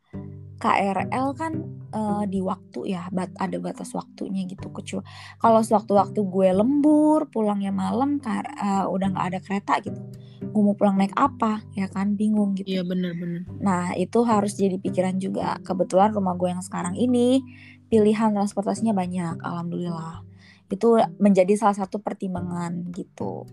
[0.66, 1.54] KRL kan
[1.94, 5.06] uh, di waktu ya bat ada batas waktunya gitu kecuali
[5.38, 10.02] kalau sewaktu-waktu gue lembur pulangnya malam uh, udah nggak ada kereta gitu
[10.42, 12.80] gue mau pulang naik apa ya kan bingung gitu.
[12.80, 15.58] Iya bener-bener nah itu harus jadi pikiran juga.
[15.64, 17.42] Kebetulan rumah gue yang sekarang ini
[17.88, 20.26] pilihan transportasinya banyak alhamdulillah.
[20.68, 23.46] Itu menjadi salah satu pertimbangan gitu.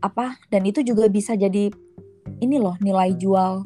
[0.00, 1.70] Apa dan itu juga bisa jadi
[2.40, 3.64] ini loh nilai jual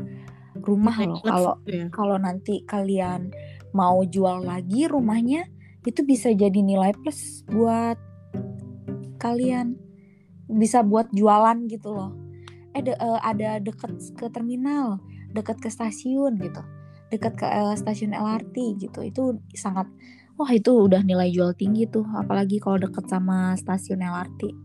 [0.64, 1.20] rumah loh.
[1.20, 1.86] kalau ya.
[1.92, 3.30] kalau nanti kalian
[3.76, 5.46] mau jual lagi rumahnya
[5.84, 8.00] itu bisa jadi nilai plus buat
[9.20, 9.76] kalian.
[10.48, 12.12] Bisa buat jualan gitu loh.
[12.72, 15.00] Eh de, uh, ada deket ke terminal
[15.36, 16.62] deket ke stasiun gitu.
[17.12, 19.00] Deket ke uh, stasiun LRT gitu.
[19.04, 19.22] Itu
[19.52, 19.86] sangat
[20.34, 22.06] wah itu udah nilai jual tinggi tuh.
[22.16, 24.63] Apalagi kalau deket sama stasiun LRT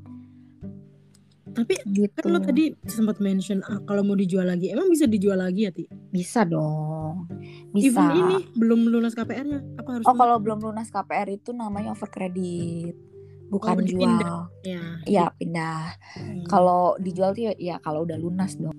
[1.54, 2.14] tapi gitu.
[2.14, 5.72] kan lo tadi sempat mention ah, kalau mau dijual lagi, emang bisa dijual lagi ya,
[5.74, 5.86] Ti?
[6.10, 7.30] Bisa dong.
[7.74, 7.90] Bisa.
[7.90, 12.10] Even ini belum lunas KPR-nya, apa harus Oh, kalau belum lunas KPR itu namanya over
[12.10, 12.96] kredit.
[13.50, 14.00] Bukan oh, jual.
[14.00, 14.42] Pindah.
[14.62, 14.84] Ya.
[15.10, 15.98] Iya, pindah.
[16.16, 16.46] Hmm.
[16.46, 18.78] Kalau dijual tuh ya, ya kalau udah lunas dong.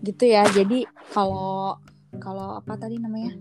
[0.00, 0.48] Gitu ya.
[0.48, 1.76] Jadi kalau
[2.16, 3.36] kalau apa tadi namanya?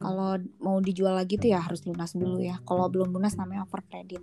[0.00, 2.60] Kalau mau dijual lagi tuh ya harus lunas dulu ya.
[2.64, 4.20] Kalau belum lunas namanya over credit.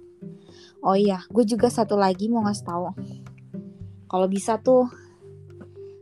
[0.81, 2.83] Oh iya, gue juga satu lagi mau ngasih tahu
[4.07, 4.87] kalau bisa tuh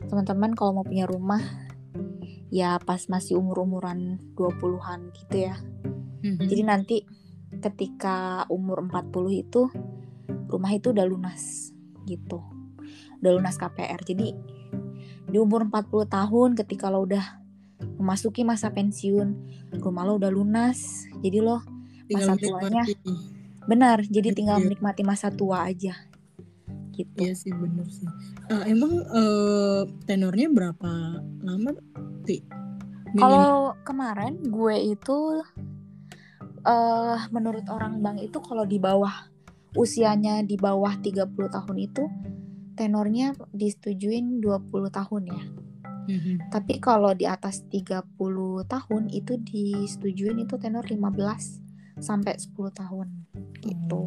[0.05, 1.41] teman-teman kalau mau punya rumah
[2.53, 5.57] ya pas masih umur-umuran 20-an gitu ya.
[6.21, 6.47] Mm-hmm.
[6.47, 6.97] Jadi nanti
[7.59, 9.67] ketika umur 40 itu
[10.49, 11.73] rumah itu udah lunas
[12.05, 12.41] gitu.
[13.19, 13.99] Udah lunas KPR.
[14.05, 14.31] Jadi
[15.25, 17.41] di umur 40 tahun ketika lo udah
[17.97, 19.35] memasuki masa pensiun,
[19.81, 21.09] rumah lo udah lunas.
[21.19, 21.65] Jadi lo
[22.05, 22.85] masa tuanya
[23.65, 25.97] benar, jadi tinggal menikmati masa tua aja
[26.95, 27.11] gitu.
[27.19, 28.07] Iya sih bener sih.
[28.47, 30.91] Uh, emang uh, tenornya berapa
[31.43, 31.75] lama
[32.23, 32.41] sih?
[33.15, 35.43] Kalau kemarin gue itu
[36.63, 39.27] uh, menurut orang bank itu kalau di bawah
[39.75, 42.03] usianya di bawah 30 tahun itu
[42.75, 45.43] tenornya disetujuin 20 tahun ya.
[46.05, 46.35] Mm-hmm.
[46.53, 48.03] Tapi kalau di atas 30
[48.67, 51.64] tahun itu disetujuin itu tenor 15
[51.99, 53.07] sampai 10 tahun
[53.63, 54.05] gitu.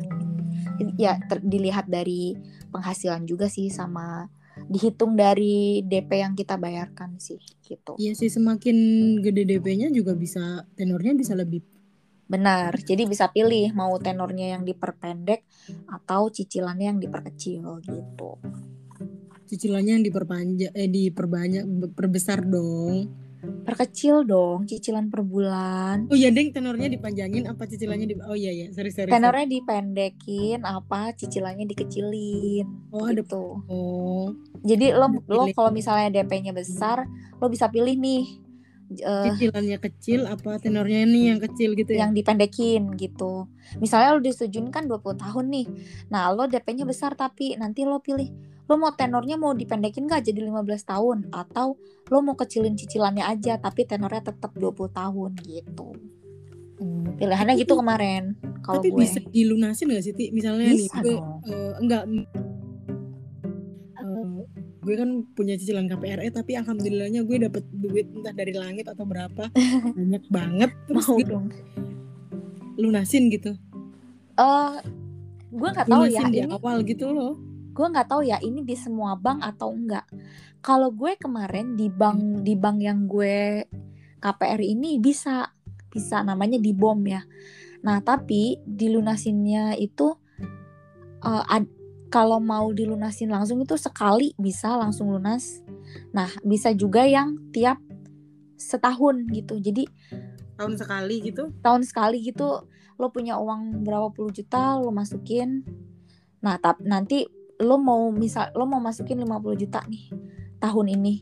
[0.99, 2.35] Ya ter- dilihat dari
[2.71, 4.29] penghasilan juga sih sama
[4.67, 7.95] dihitung dari DP yang kita bayarkan sih gitu.
[7.97, 8.77] Iya sih semakin
[9.23, 11.63] gede DP-nya juga bisa tenornya bisa lebih
[12.29, 12.77] Benar.
[12.85, 15.49] Jadi bisa pilih mau tenornya yang diperpendek
[15.89, 18.31] atau cicilannya yang diperkecil gitu.
[19.49, 21.65] cicilannya yang diperpanjang eh diperbanyak
[21.97, 23.09] perbesar dong.
[23.39, 26.11] Perkecil dong cicilan per bulan.
[26.11, 29.09] Oh iya deng tenornya dipanjangin apa cicilannya di Oh iya ya, sorry sorry.
[29.09, 29.15] sorry.
[29.15, 32.67] Tenornya dipendekin apa cicilannya dikecilin.
[32.91, 33.45] Oh, ada- gitu.
[33.69, 34.27] Oh,
[34.61, 37.07] Jadi lo Ada lo kalau misalnya DP-nya besar,
[37.39, 38.25] lo bisa pilih nih
[38.99, 42.09] eh, cicilannya kecil apa tenornya ini yang kecil gitu ya?
[42.09, 43.47] yang dipendekin gitu.
[43.79, 45.67] Misalnya lo disetujuin kan 20 tahun nih.
[46.09, 48.33] Nah, lo DP-nya besar tapi nanti lo pilih
[48.69, 53.57] lo mau tenornya mau dipendekin gak jadi 15 tahun atau lo mau kecilin cicilannya aja
[53.57, 55.89] tapi tenornya tetap 20 tahun gitu.
[56.77, 59.01] Hmm, pilihannya Tapi- gitu kemarin kalau Tapi gue.
[59.01, 60.31] bisa dilunasin gak sih, Ti?
[60.31, 61.41] Misalnya Bisa nih, gue dong.
[61.45, 62.03] eh, enggak
[63.99, 64.39] eh,
[64.79, 69.51] gue kan punya cicilan KPRE tapi alhamdulillahnya gue dapet duit entah dari langit atau berapa
[69.99, 71.47] banyak banget terus Mau gue dong.
[72.77, 73.53] lunasin gitu
[74.39, 74.75] Eh,
[75.51, 77.35] gue nggak tahu ya di ini awal gitu loh
[77.79, 80.03] gue nggak tahu ya ini di semua bank atau enggak
[80.59, 83.63] kalau gue kemarin di bank di bank yang gue
[84.19, 85.47] KPR ini bisa
[85.89, 87.23] bisa namanya di bom ya.
[87.87, 90.13] Nah tapi dilunasinnya itu
[91.23, 91.77] eh, ad-
[92.09, 95.63] kalau mau dilunasin langsung itu sekali bisa langsung lunas.
[96.13, 97.79] Nah bisa juga yang tiap
[98.59, 99.63] setahun gitu.
[99.63, 99.87] Jadi
[100.59, 101.55] tahun sekali gitu?
[101.63, 102.67] Tahun sekali gitu
[102.99, 105.63] lo punya uang berapa puluh juta lo masukin.
[106.43, 110.11] Nah tap nanti lo mau misal lo mau masukin 50 juta nih
[110.63, 111.15] tahun ini.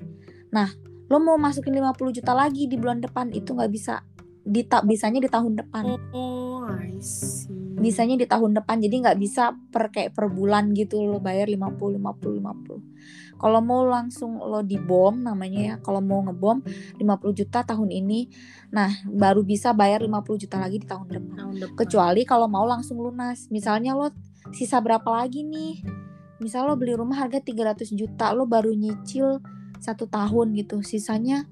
[0.53, 0.69] Nah
[1.07, 4.03] lo mau masukin 50 juta lagi di bulan depan itu nggak bisa
[4.47, 5.85] di ta- bisanya di tahun depan.
[6.13, 7.49] Oh I see.
[7.77, 12.01] Bisanya di tahun depan jadi nggak bisa per kayak per bulan gitu lo bayar 50
[12.01, 16.65] 50 50 kalau mau langsung lo di bom namanya ya kalau mau ngebom
[16.97, 18.33] 50 juta tahun ini
[18.73, 21.37] nah baru bisa bayar 50 juta lagi di tahun depan.
[21.37, 21.77] Tahun depan.
[21.77, 24.09] Kecuali kalau mau langsung lunas misalnya lo
[24.57, 26.06] sisa berapa lagi nih
[26.39, 29.41] misal lo beli rumah harga 300 juta lo baru nyicil
[29.81, 31.45] satu tahun gitu sisanya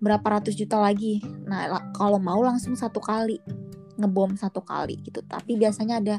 [0.00, 1.24] berapa ratus juta lagi.
[1.48, 3.40] Nah la- kalau mau langsung satu kali
[3.96, 5.24] ngebom satu kali gitu.
[5.24, 6.16] Tapi biasanya ada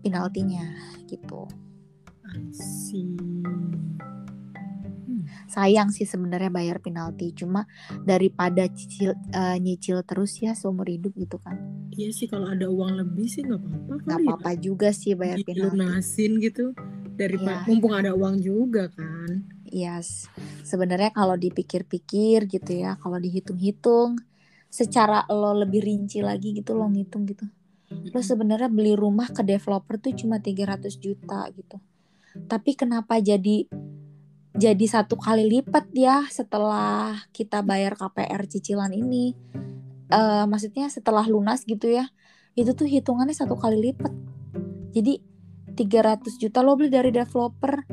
[0.00, 0.64] penaltinya
[1.06, 1.44] gitu.
[2.52, 3.08] See
[5.48, 7.64] sayang sih sebenarnya bayar penalti cuma
[8.04, 11.56] daripada cicil eh, nyicil terus ya seumur hidup gitu kan
[11.96, 14.24] iya sih kalau ada uang lebih sih nggak apa-apa nggak ya.
[14.28, 16.64] apa-apa juga sih bayar penalti dilunasin gitu
[17.18, 17.66] daripada Iya.
[17.66, 20.32] mumpung ada uang juga kan Yes,
[20.64, 24.16] sebenarnya kalau dipikir-pikir gitu ya, kalau dihitung-hitung,
[24.72, 27.44] secara lo lebih rinci lagi gitu lo ngitung gitu.
[28.08, 31.76] Lo sebenarnya beli rumah ke developer tuh cuma 300 juta gitu.
[32.48, 33.68] Tapi kenapa jadi
[34.58, 39.38] jadi satu kali lipat ya setelah kita bayar KPR cicilan ini?
[40.10, 42.10] Eh maksudnya setelah lunas gitu ya.
[42.58, 44.10] Itu tuh hitungannya satu kali lipat.
[44.90, 45.22] Jadi
[45.78, 47.86] 300 juta lo beli dari developer,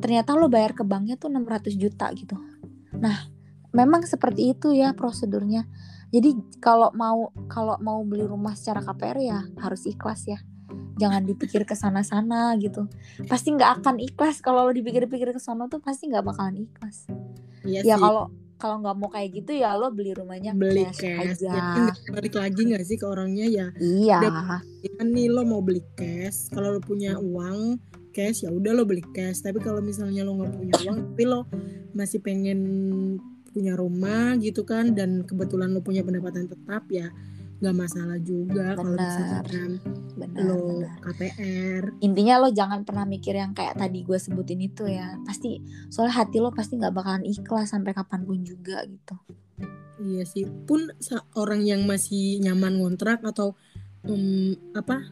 [0.00, 2.32] ternyata lo bayar ke banknya tuh 600 juta gitu.
[2.96, 3.28] Nah,
[3.76, 5.68] memang seperti itu ya prosedurnya.
[6.08, 10.40] Jadi kalau mau kalau mau beli rumah secara KPR ya harus ikhlas ya.
[10.96, 12.86] Jangan dipikir ke sana-sana gitu.
[13.26, 17.08] Pasti nggak akan ikhlas kalau lo dipikir-pikir ke sana tuh pasti nggak bakalan ikhlas.
[17.64, 21.40] iya Ya kalau kalau nggak mau kayak gitu ya lo beli rumahnya beli cash, cash
[21.40, 21.48] aja.
[21.48, 24.18] ya kan nggak balik lagi nggak sih ke orangnya ya Iya.
[24.84, 27.80] Ya kan nih lo mau beli cash kalau lo punya uang
[28.12, 31.48] cash ya udah lo beli cash tapi kalau misalnya lo nggak punya uang tapi lo
[31.96, 32.60] masih pengen
[33.50, 37.08] punya rumah gitu kan dan kebetulan lo punya pendapatan tetap ya
[37.60, 39.70] nggak masalah juga kalau misalkan
[40.16, 40.44] Benar.
[40.48, 40.96] lo benar.
[41.12, 45.60] KPR intinya lo jangan pernah mikir yang kayak tadi gue sebutin itu ya pasti
[45.92, 49.14] soalnya hati lo pasti nggak bakalan ikhlas sampai kapan pun juga gitu
[50.00, 50.88] iya sih pun
[51.36, 53.52] orang yang masih nyaman ngontrak atau
[54.08, 55.04] em, apa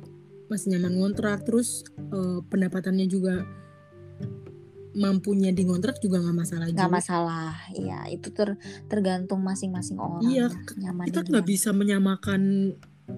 [0.48, 3.44] masih nyaman ngontrak terus eh, pendapatannya juga
[4.98, 6.96] mampunya di ngontrak juga nggak masalah nggak juga.
[6.98, 7.52] masalah.
[7.70, 12.74] Iya itu ter tergantung masing-masing orang Iya, ya, nyamannya kita nggak bisa menyamakan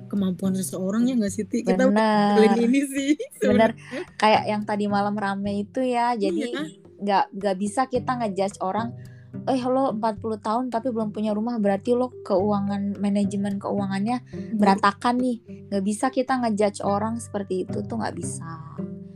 [0.07, 1.67] kemampuan seseorang ya nggak sih Ti?
[1.67, 2.55] kita bener.
[2.61, 3.11] ini sih
[3.43, 3.75] bener.
[3.75, 4.07] sebenarnya.
[4.15, 6.63] kayak yang tadi malam rame itu ya jadi Iya.
[7.01, 8.95] nggak nggak bisa kita ngejudge orang
[9.43, 14.21] eh lo 40 tahun tapi belum punya rumah berarti lo keuangan manajemen keuangannya
[14.53, 15.39] berantakan nih.
[15.67, 18.59] Nggak bisa kita ngejudge orang seperti itu tuh nggak bisa.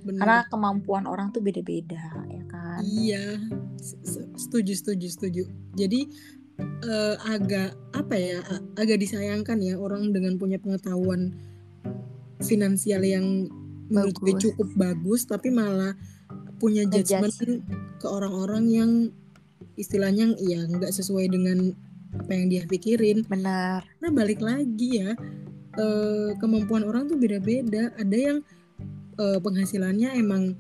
[0.05, 0.21] Bener.
[0.21, 1.97] karena kemampuan orang tuh beda-beda
[2.29, 2.44] ya
[2.75, 3.39] kan iya
[3.79, 5.43] se- se- setuju setuju setuju.
[5.79, 6.11] Jadi
[6.61, 8.39] eh, agak apa ya
[8.79, 11.35] agak disayangkan ya orang dengan punya pengetahuan
[12.43, 13.49] finansial yang
[13.89, 15.93] menurut gue cukup bagus tapi malah
[16.59, 17.33] punya judgement
[18.01, 18.91] ke orang-orang yang
[19.75, 21.75] istilahnya ya nggak sesuai dengan
[22.15, 23.27] apa yang dia pikirin.
[23.27, 23.83] Benar.
[23.99, 25.19] Nah balik lagi ya
[25.75, 27.91] eh, kemampuan orang tuh beda-beda.
[27.99, 28.39] Ada yang
[29.19, 30.55] eh, penghasilannya emang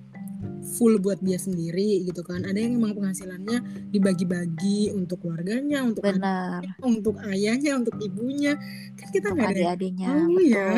[0.64, 2.42] full buat dia sendiri gitu kan.
[2.42, 6.64] Ada yang emang penghasilannya dibagi-bagi untuk keluarganya, untuk benar.
[6.80, 8.56] untuk ayahnya, untuk ibunya.
[8.96, 10.70] Kan kita nggak ada adik-adiknya tahu ya.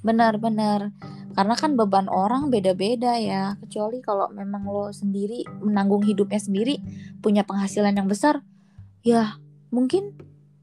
[0.00, 0.96] benar-benar
[1.36, 3.54] karena kan beban orang beda-beda ya.
[3.62, 6.82] Kecuali kalau memang lo sendiri menanggung hidupnya sendiri
[7.22, 8.42] punya penghasilan yang besar
[9.00, 9.38] ya
[9.70, 10.18] mungkin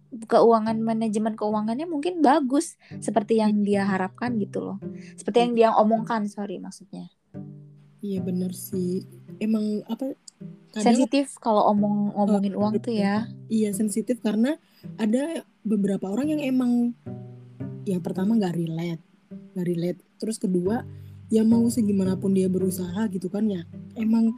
[0.07, 2.75] keuangan manajemen keuangannya mungkin bagus.
[2.99, 4.77] Seperti yang dia harapkan gitu loh.
[5.15, 7.07] Seperti yang dia omongkan sorry maksudnya
[8.01, 9.03] Iya bener sih.
[9.41, 10.13] Emang apa?
[10.71, 14.59] Kadang sensitif kalau omong ngomongin uang tuh ya iya sensitif karena
[15.01, 16.93] ada beberapa orang yang emang
[17.87, 19.01] yang pertama nggak relate,
[19.55, 19.99] nggak relate.
[20.21, 20.85] Terus kedua
[21.27, 23.63] ya mau segimanapun dia berusaha gitu kan ya
[23.99, 24.31] emang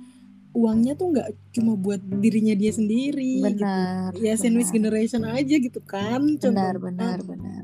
[0.50, 3.62] uangnya tuh nggak cuma buat dirinya dia sendiri gitu.
[3.62, 4.89] benar Ya sandwich benar.
[4.98, 6.17] generation aja gitu kan.
[6.41, 6.80] benar contohnya.
[6.82, 7.59] benar benar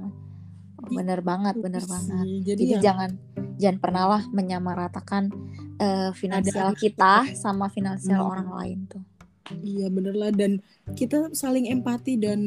[0.87, 2.25] benar banget benar Gitu banget.
[2.43, 3.09] Jadi, Jadi ya jangan
[3.55, 5.23] jangan pernah lah menyamaratakan
[5.75, 8.31] eh, finansial Ada- kita sama finansial Hmm.
[8.31, 9.03] orang lain tuh.
[9.61, 10.57] iya bener lah dan
[10.91, 12.41] kita saling empati dan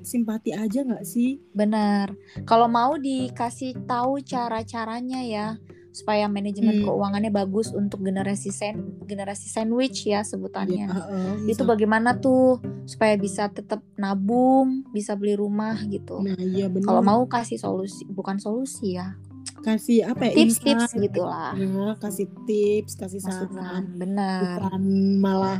[0.00, 1.38] simpati aja nggak sih?
[1.52, 2.10] Benar.
[2.42, 5.46] Kalau mau dikasih tahu cara-caranya ya
[5.90, 6.86] supaya manajemen Hmm.
[6.86, 10.86] keuangannya bagus untuk generasi sen generasi sandwich ya sebutannya.
[10.86, 16.18] heeh, Itu misal- bagaimana tuh supaya bisa tetap nabung, bisa beli rumah gitu.
[16.18, 16.86] Nah iya bener.
[16.86, 19.18] Kalau mau kasih solusi, bukan solusi ya,
[19.60, 23.50] kasih apa ya tips-tips insight, gitu lah, ya, kasih tips kasih masukan.
[23.52, 24.40] saran Benar.
[24.56, 24.82] bukan
[25.18, 25.58] malah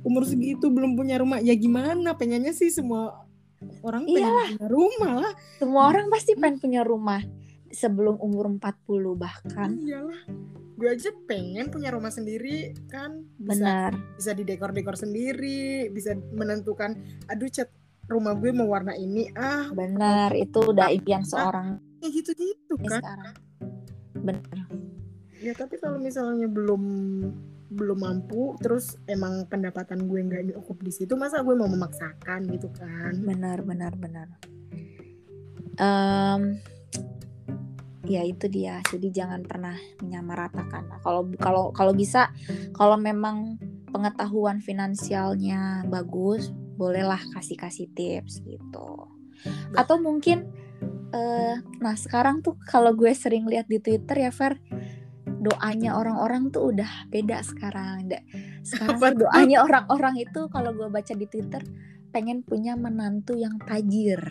[0.00, 3.24] umur segitu belum punya rumah ya gimana pengennya sih semua
[3.80, 7.24] orang pengen punya rumah lah Semua orang pasti pengen punya rumah
[7.74, 9.74] sebelum umur 40 bahkan.
[9.82, 10.22] iyalah
[10.74, 13.92] gue aja pengen punya rumah sendiri kan bisa Benar.
[14.18, 16.98] bisa didekor-dekor sendiri bisa menentukan
[17.30, 17.70] aduh cat
[18.10, 23.34] rumah gue mau warna ini ah Benar, itu udah impian seorang kayak gitu-gitu kan sekarang.
[24.18, 24.66] Benar.
[25.38, 26.82] ya tapi kalau misalnya belum
[27.70, 32.66] belum mampu terus emang pendapatan gue nggak cukup di situ masa gue mau memaksakan gitu
[32.74, 34.26] kan benar benar benar
[35.74, 36.62] Em,
[38.04, 38.80] ya itu dia.
[38.84, 40.82] Jadi jangan pernah menyamaratakan.
[40.88, 42.30] Nah, kalau kalau kalau bisa
[42.76, 43.56] kalau memang
[43.90, 49.08] pengetahuan finansialnya bagus bolehlah kasih kasih tips gitu.
[49.76, 50.50] Atau mungkin
[51.14, 54.58] eh nah sekarang tuh kalau gue sering lihat di twitter ya Fer
[55.44, 58.10] doanya orang-orang tuh udah beda sekarang.
[58.64, 59.28] Sekarang tuh?
[59.28, 61.60] doanya orang-orang itu kalau gue baca di twitter
[62.14, 64.22] pengen punya menantu yang tajir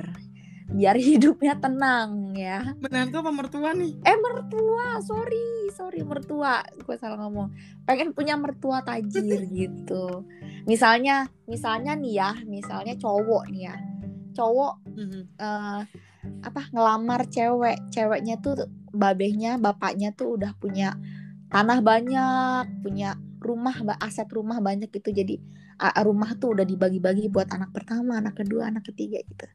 [0.73, 2.73] biar hidupnya tenang ya.
[2.81, 3.93] Menantu apa mertua nih?
[4.01, 4.97] Eh mertua.
[5.05, 6.65] Sorry sorry mertua.
[6.81, 7.53] Gue salah ngomong.
[7.85, 10.25] Pengen punya mertua tajir gitu.
[10.65, 13.75] Misalnya misalnya nih ya misalnya cowok nih ya.
[14.33, 14.73] Cowok
[15.37, 15.81] eh,
[16.41, 17.77] apa ngelamar cewek.
[17.93, 20.97] Ceweknya tuh babehnya bapaknya tuh udah punya
[21.53, 25.13] tanah banyak punya rumah aset rumah banyak gitu.
[25.13, 25.37] Jadi
[26.01, 29.47] rumah tuh udah dibagi-bagi buat anak pertama anak kedua anak ketiga gitu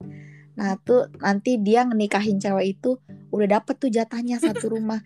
[0.59, 2.99] nah tuh nanti dia nikahin cewek itu
[3.31, 4.99] udah dapet tuh jatahnya satu rumah.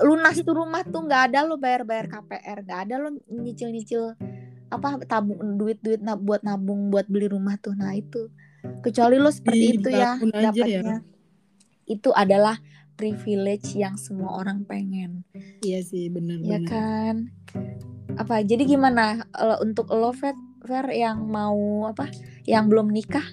[0.00, 4.16] Lunas tuh rumah tuh nggak ada lo bayar-bayar KPR nggak ada lo nyicil-nyicil
[4.72, 7.76] apa tabung duit-duit na- buat nabung buat beli rumah tuh.
[7.76, 8.32] Nah itu.
[8.80, 10.48] Kecuali lo seperti Ih, itu ya ya.
[10.50, 10.96] dapatnya.
[11.84, 12.56] Itu adalah
[12.96, 15.28] privilege yang semua orang pengen.
[15.60, 17.16] Iya sih benar ya benar kan?
[18.16, 20.32] Apa jadi gimana eh, untuk lo Fer,
[20.64, 22.08] Fer yang mau apa
[22.48, 23.26] yang belum nikah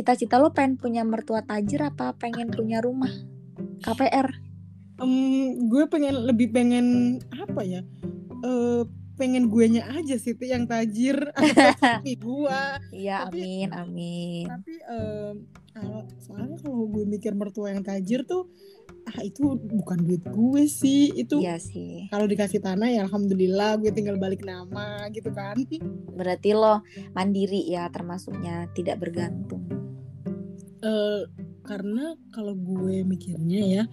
[0.00, 3.12] cita-cita lo pengen punya mertua tajir apa pengen punya rumah?
[3.84, 4.32] KPR
[5.00, 7.80] Em, gue pengen lebih pengen apa ya?
[8.40, 8.84] Eh
[9.16, 11.16] pengen guenya aja sih tuh yang tajir.
[11.36, 12.60] Atau suami gue
[12.92, 14.44] iya Tapi- amin amin.
[14.48, 14.72] tapi
[15.70, 18.48] kalau soalnya kalau gue mikir mertua yang tajir tuh
[19.08, 21.12] ah itu bukan duit gue sih.
[21.12, 22.08] Itu iya sih.
[22.12, 25.56] kalau dikasih tanah ya alhamdulillah gue tinggal balik nama gitu kan.
[26.12, 26.84] Berarti lo
[27.16, 29.79] mandiri ya termasuknya tidak bergantung
[30.80, 31.22] Eh,
[31.60, 33.84] karena kalau gue mikirnya ya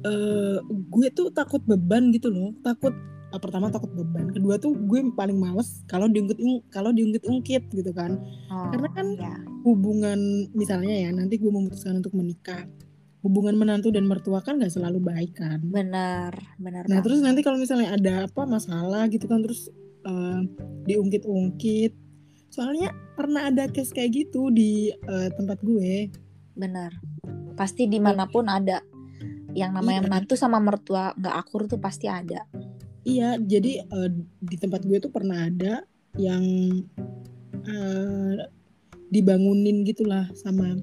[0.00, 2.96] eh gue tuh takut beban gitu loh takut
[3.28, 6.40] ah, pertama takut beban kedua tuh gue paling males kalau diungkit
[6.72, 8.16] kalau diungkit ungkit gitu kan
[8.48, 9.36] oh, Karena kan ya.
[9.68, 12.64] hubungan misalnya ya nanti gue memutuskan untuk menikah
[13.20, 17.04] hubungan menantu dan mertua kan nggak selalu baik kan benar benar Nah banget.
[17.04, 19.68] terus nanti kalau misalnya ada apa masalah gitu kan terus
[20.08, 20.40] eh,
[20.88, 21.92] diungkit-ungkit.
[22.50, 26.08] Soalnya pernah ada case kayak gitu di eh, tempat gue.
[26.60, 26.92] Benar
[27.56, 28.84] pasti di mana pun ada
[29.56, 30.06] yang namanya Iya.
[30.06, 32.46] menantu sama mertua nggak akur tuh pasti ada
[33.00, 34.10] Iya, jadi eh,
[34.44, 35.88] di tempat gue tuh pernah ada
[36.20, 36.44] yang
[37.64, 38.36] eh,
[39.08, 40.76] dibangunin gitulah sama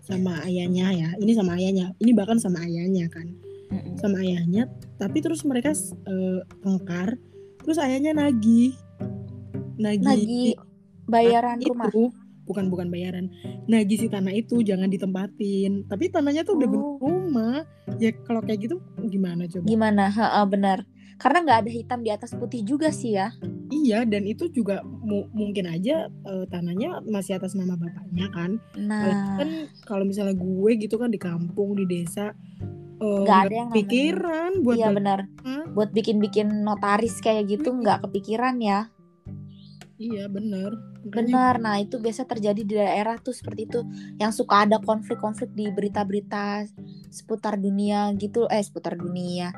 [0.00, 1.08] sama ayahnya ya.
[1.20, 1.92] Ini sama ayahnya.
[2.00, 3.28] Ini bahkan sama ayahnya kan.
[3.68, 4.00] Mm-mm.
[4.00, 4.64] Sama ayahnya.
[4.96, 5.76] Tapi terus mereka
[6.08, 7.20] eh, tengkar.
[7.60, 8.72] Terus ayahnya nagih.
[9.76, 10.08] Nagih.
[10.08, 10.44] lagi
[11.04, 11.68] bayaran itu.
[11.72, 11.92] rumah
[12.48, 13.28] Bukan bukan bayaran.
[13.64, 15.84] Nagih si tanah itu jangan ditempatin.
[15.84, 16.72] Tapi tanahnya tuh udah Oh.
[16.72, 17.56] bentuk rumah.
[17.96, 19.64] Ya kalau kayak gitu gimana coba?
[19.64, 20.84] gimana Ha, benar
[21.16, 23.34] karena nggak ada hitam di atas putih juga sih ya
[23.68, 28.56] Iya, dan itu juga mu- mungkin aja eh, tanahnya masih atas nama bapaknya kan.
[28.78, 29.48] Nah kan
[29.82, 32.32] kalau misalnya gue gitu kan di kampung di desa
[32.96, 35.26] eh, Nggak ada yang pikiran buat iya benar
[35.68, 37.82] buat bikin-bikin notaris kayak gitu Mm-mm.
[37.82, 38.86] nggak kepikiran ya
[39.98, 40.30] Iya.
[40.30, 43.80] Makanya benar nah itu biasa terjadi di daerah tuh seperti itu
[44.22, 46.66] yang suka ada konflik-konflik di berita-berita
[47.10, 49.50] seputar dunia gitu eh seputar dunia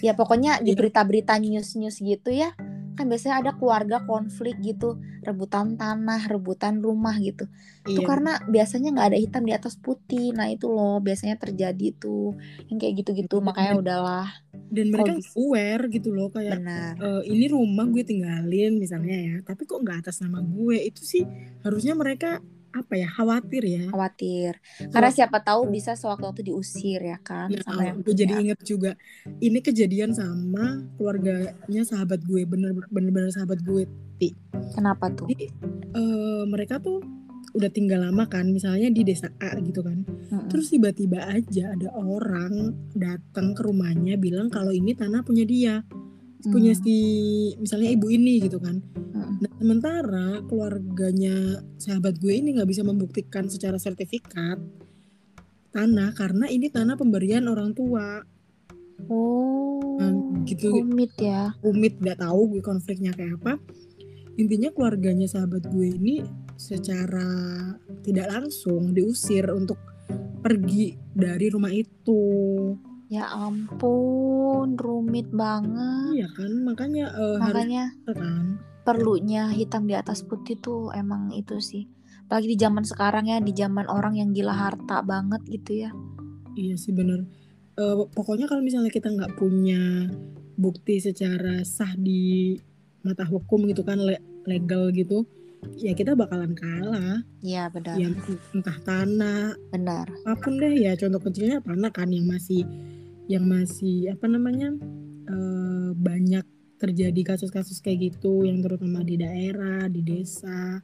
[0.00, 0.78] ya pokoknya di Iya.
[0.78, 2.52] berita-berita news-news gitu ya
[2.96, 7.44] kan biasanya ada keluarga konflik gitu rebutan tanah rebutan rumah gitu.
[7.84, 10.32] Itu iya, karena biasanya nggak ada hitam di atas putih.
[10.32, 12.34] Nah itu loh biasanya terjadi tuh.
[12.72, 14.28] Yang kayak gitu-gitu makanya udahlah.
[14.66, 15.30] dan mereka bisa.
[15.38, 16.94] aware gitu loh kayak benar.
[16.98, 20.80] Eh, ini rumah gue tinggalin misalnya ya, tapi kok nggak atas nama gue?
[20.90, 21.22] Itu sih
[21.62, 22.42] harusnya mereka
[22.76, 23.84] apa ya khawatir ya.
[23.88, 24.52] khawatir
[24.92, 28.42] karena siapa tahu bisa sewaktu-waktu diusir ya kan Nah, sama yang gue jadi punya.
[28.44, 28.90] inget juga
[29.40, 33.88] ini kejadian sama keluarganya sahabat gue bener bener sahabat gue
[34.76, 35.48] kenapa tuh Jadi
[35.96, 37.00] eh, mereka tuh
[37.56, 40.04] udah tinggal lama kan, misalnya di desa A gitu kan.
[40.04, 40.48] Mm-mm.
[40.52, 45.80] Terus tiba-tiba aja ada orang datang ke rumahnya bilang kalau ini tanah punya dia,
[46.48, 46.82] punya Hmm.
[46.82, 46.96] si
[47.58, 48.78] misalnya ibu ini gitu kan.
[48.78, 49.42] Mm-mm.
[49.42, 54.58] Nah sementara keluarganya sahabat gue ini nggak bisa membuktikan secara sertifikat
[55.74, 58.24] tanah karena ini tanah pemberian orang tua.
[59.12, 59.56] oh
[59.96, 60.12] Nah,
[60.44, 63.56] gitu rumit ya rumit nggak tahu gue konfliknya kayak apa
[64.36, 66.20] intinya keluarganya sahabat gue ini
[66.56, 67.28] secara
[68.04, 69.80] tidak langsung diusir untuk
[70.44, 72.20] pergi dari rumah itu
[73.06, 76.12] ya ampun rumit banget.
[76.14, 78.44] Iya kan makanya eh, harus makanya kan.
[78.82, 81.86] perlunya hitam di atas putih tuh emang itu sih.
[82.26, 85.90] Apalagi di zaman sekarang ya di zaman orang yang gila harta banget gitu ya.
[86.58, 87.22] Iya sih bener.
[87.76, 90.10] Eh, pokoknya kalau misalnya kita nggak punya
[90.56, 92.56] bukti secara sah di
[93.04, 95.28] mata hukum gitu kan le- legal gitu
[95.76, 97.20] ya kita bakalan kalah.
[97.42, 97.96] Iya benar.
[97.98, 98.08] Ya
[98.54, 100.06] entah tanah benar.
[100.24, 102.62] apa pun deh ya contoh kecilnya tanah kan yang masih
[103.26, 104.70] yang masih apa namanya
[105.26, 106.46] eh, banyak
[106.76, 110.80] terjadi kasus-kasus kayak gitu yang terutama di daerah di desa.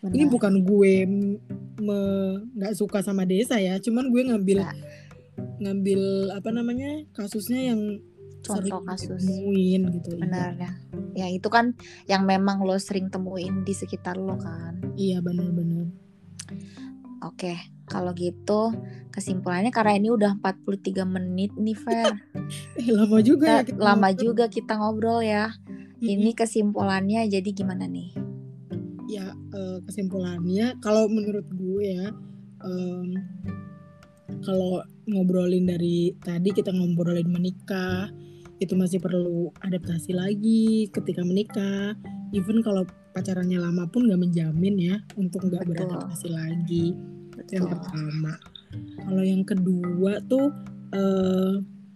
[0.00, 0.16] Benar.
[0.16, 0.94] ini bukan gue
[2.56, 4.76] nggak suka sama desa ya cuman gue ngambil Nggak.
[5.60, 6.00] ngambil
[6.40, 8.00] apa namanya kasusnya yang
[8.50, 9.22] contoh sering kasus.
[9.22, 10.20] ditemuin gitu iya.
[10.20, 10.70] benar ya.
[11.14, 11.74] Ya itu kan
[12.10, 14.78] yang memang lo sering temuin di sekitar lo kan.
[14.98, 15.90] Iya benar-benar
[17.20, 17.52] oke
[17.84, 18.72] kalau gitu
[19.10, 22.14] kesimpulannya karena ini udah 43 menit nih Fer.
[22.80, 24.22] Eh lama juga ya Kita- kita lama ngobrol.
[24.22, 25.44] juga kita ngobrol ya.
[26.00, 28.10] Ini kesimpulannya jadi gimana nih?
[29.10, 32.08] Ya eh, kesimpulannya kalau menurut gue ya
[32.64, 33.08] em,
[34.40, 38.08] kalau ngobrolin dari tadi kita ngobrolin menikah
[38.60, 41.96] itu masih perlu adaptasi lagi ketika menikah.
[42.36, 42.84] Even kalau
[43.16, 45.88] pacarannya lama pun nggak menjamin ya untuk nggak Betul.
[45.88, 46.94] beradaptasi lagi.
[47.40, 47.80] Itu yang Betul.
[47.80, 48.32] pertama.
[49.00, 50.52] Kalau yang kedua tuh
[50.92, 51.52] eh,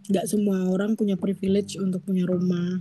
[0.09, 2.81] nggak semua orang punya privilege untuk punya rumah.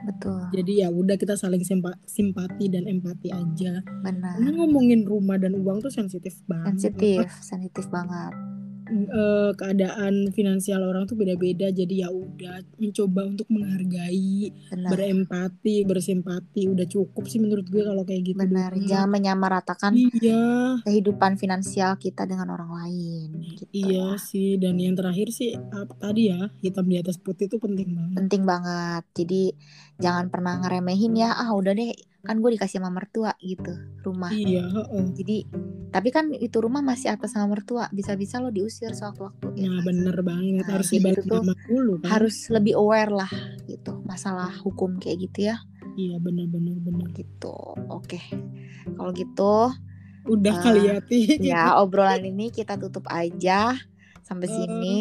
[0.00, 0.40] Betul.
[0.56, 3.84] Jadi ya udah kita saling simpa- simpati dan empati aja.
[4.00, 4.40] Benar.
[4.40, 6.80] Karena ngomongin rumah dan uang tuh sensitif banget.
[6.80, 8.32] Sensitif sensitif banget
[8.90, 11.70] Eh, keadaan finansial orang tuh beda-beda.
[11.70, 14.90] Jadi ya udah mencoba untuk menghargai benar.
[14.90, 16.66] berempati bersimpati.
[16.66, 18.38] Udah cukup sih menurut gue kalau kayak gitu.
[18.38, 20.78] Benar jangan menyamaratakan iya.
[20.82, 23.70] kehidupan finansial kita dengan orang lain gitu.
[23.70, 27.94] Iya sih dan yang terakhir sih apa tadi ya hitam di atas putih itu penting
[27.94, 28.16] banget.
[28.18, 29.02] Penting banget.
[29.14, 29.42] Jadi
[30.02, 34.28] jangan pernah ngeremehin ya ah udah deh kan gue dikasih sama mertua gitu rumah.
[34.28, 35.04] Iya heeh.
[35.14, 35.36] jadi
[35.90, 39.84] tapi kan itu rumah masih atas nama mertua bisa-bisa lo diusir sewaktu-waktu ya nah kan?
[39.84, 42.08] bener banget Nah, harus itu tuh dulu kan?
[42.10, 43.30] harus lebih aware lah
[43.64, 45.56] gitu masalah hukum kayak gitu ya.
[45.92, 47.56] Iya bener bener gitu
[47.88, 48.20] oke.
[48.86, 49.54] Kalau gitu
[50.22, 51.20] udah Ah, kali ya Ti.
[51.50, 53.74] ya obrolan ini kita tutup aja
[54.22, 54.52] sampai Eh.
[54.52, 54.98] sini.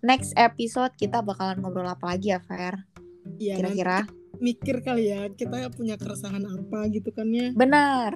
[0.00, 2.84] Next episode kita bakalan ngobrol apa lagi ya Fer?
[3.26, 4.06] Nanti kira-kira
[4.38, 7.52] mikir kali ya kita punya keresahan apa gitu kan ya?
[7.52, 8.12] Benar.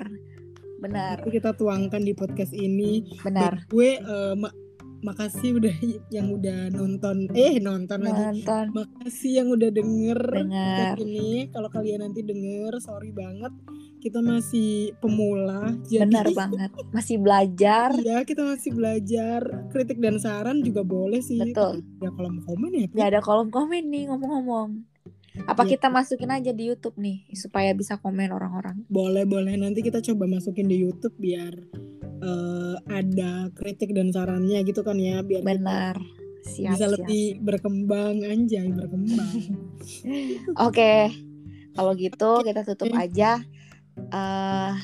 [0.80, 1.20] Benar.
[1.20, 3.04] Nanti kita tuangkan di podcast ini.
[3.20, 3.64] Benar.
[3.64, 4.56] Dan gue eh, ma-
[5.00, 5.76] makasih udah
[6.12, 8.44] yang udah nonton eh nonton lagi.
[8.44, 8.64] Nonton.
[8.76, 10.96] Makasih yang udah denger Dengar.
[10.96, 11.28] podcast ini.
[11.52, 13.52] Kalau kalian nanti denger sorry banget.
[14.00, 16.72] Kita masih pemula jadi benar banget.
[16.88, 17.92] Masih belajar.
[18.00, 19.40] Iya, kita masih belajar.
[19.68, 21.36] Kritik dan saran juga boleh sih.
[21.36, 21.84] betul.
[22.00, 22.86] Ya kalau mau komen ya.
[22.88, 24.88] nggak ada kolom komen nih ngomong-ngomong
[25.46, 25.78] apa Iya.
[25.78, 29.54] kita masukin aja di YouTube nih supaya bisa komen orang-orang Boleh, boleh.
[29.54, 31.54] Nanti kita coba masukin di YouTube biar
[32.20, 35.96] eh, ada kritik dan sarannya gitu kan ya, biar benar
[36.40, 39.36] siap bisa siap lebih berkembang anjay, berkembang.
[40.66, 41.12] Oke,
[41.72, 42.98] kalau gitu kita tutup Oke.
[43.08, 43.40] aja.
[44.00, 44.74] eh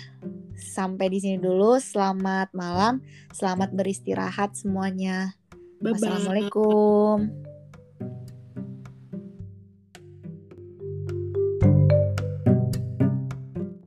[0.57, 1.81] sampai di sini dulu.
[1.81, 3.01] Selamat malam,
[3.33, 5.33] selamat beristirahat semuanya.
[5.81, 5.97] Bye bye.
[5.97, 7.46] Wassalamualaikum.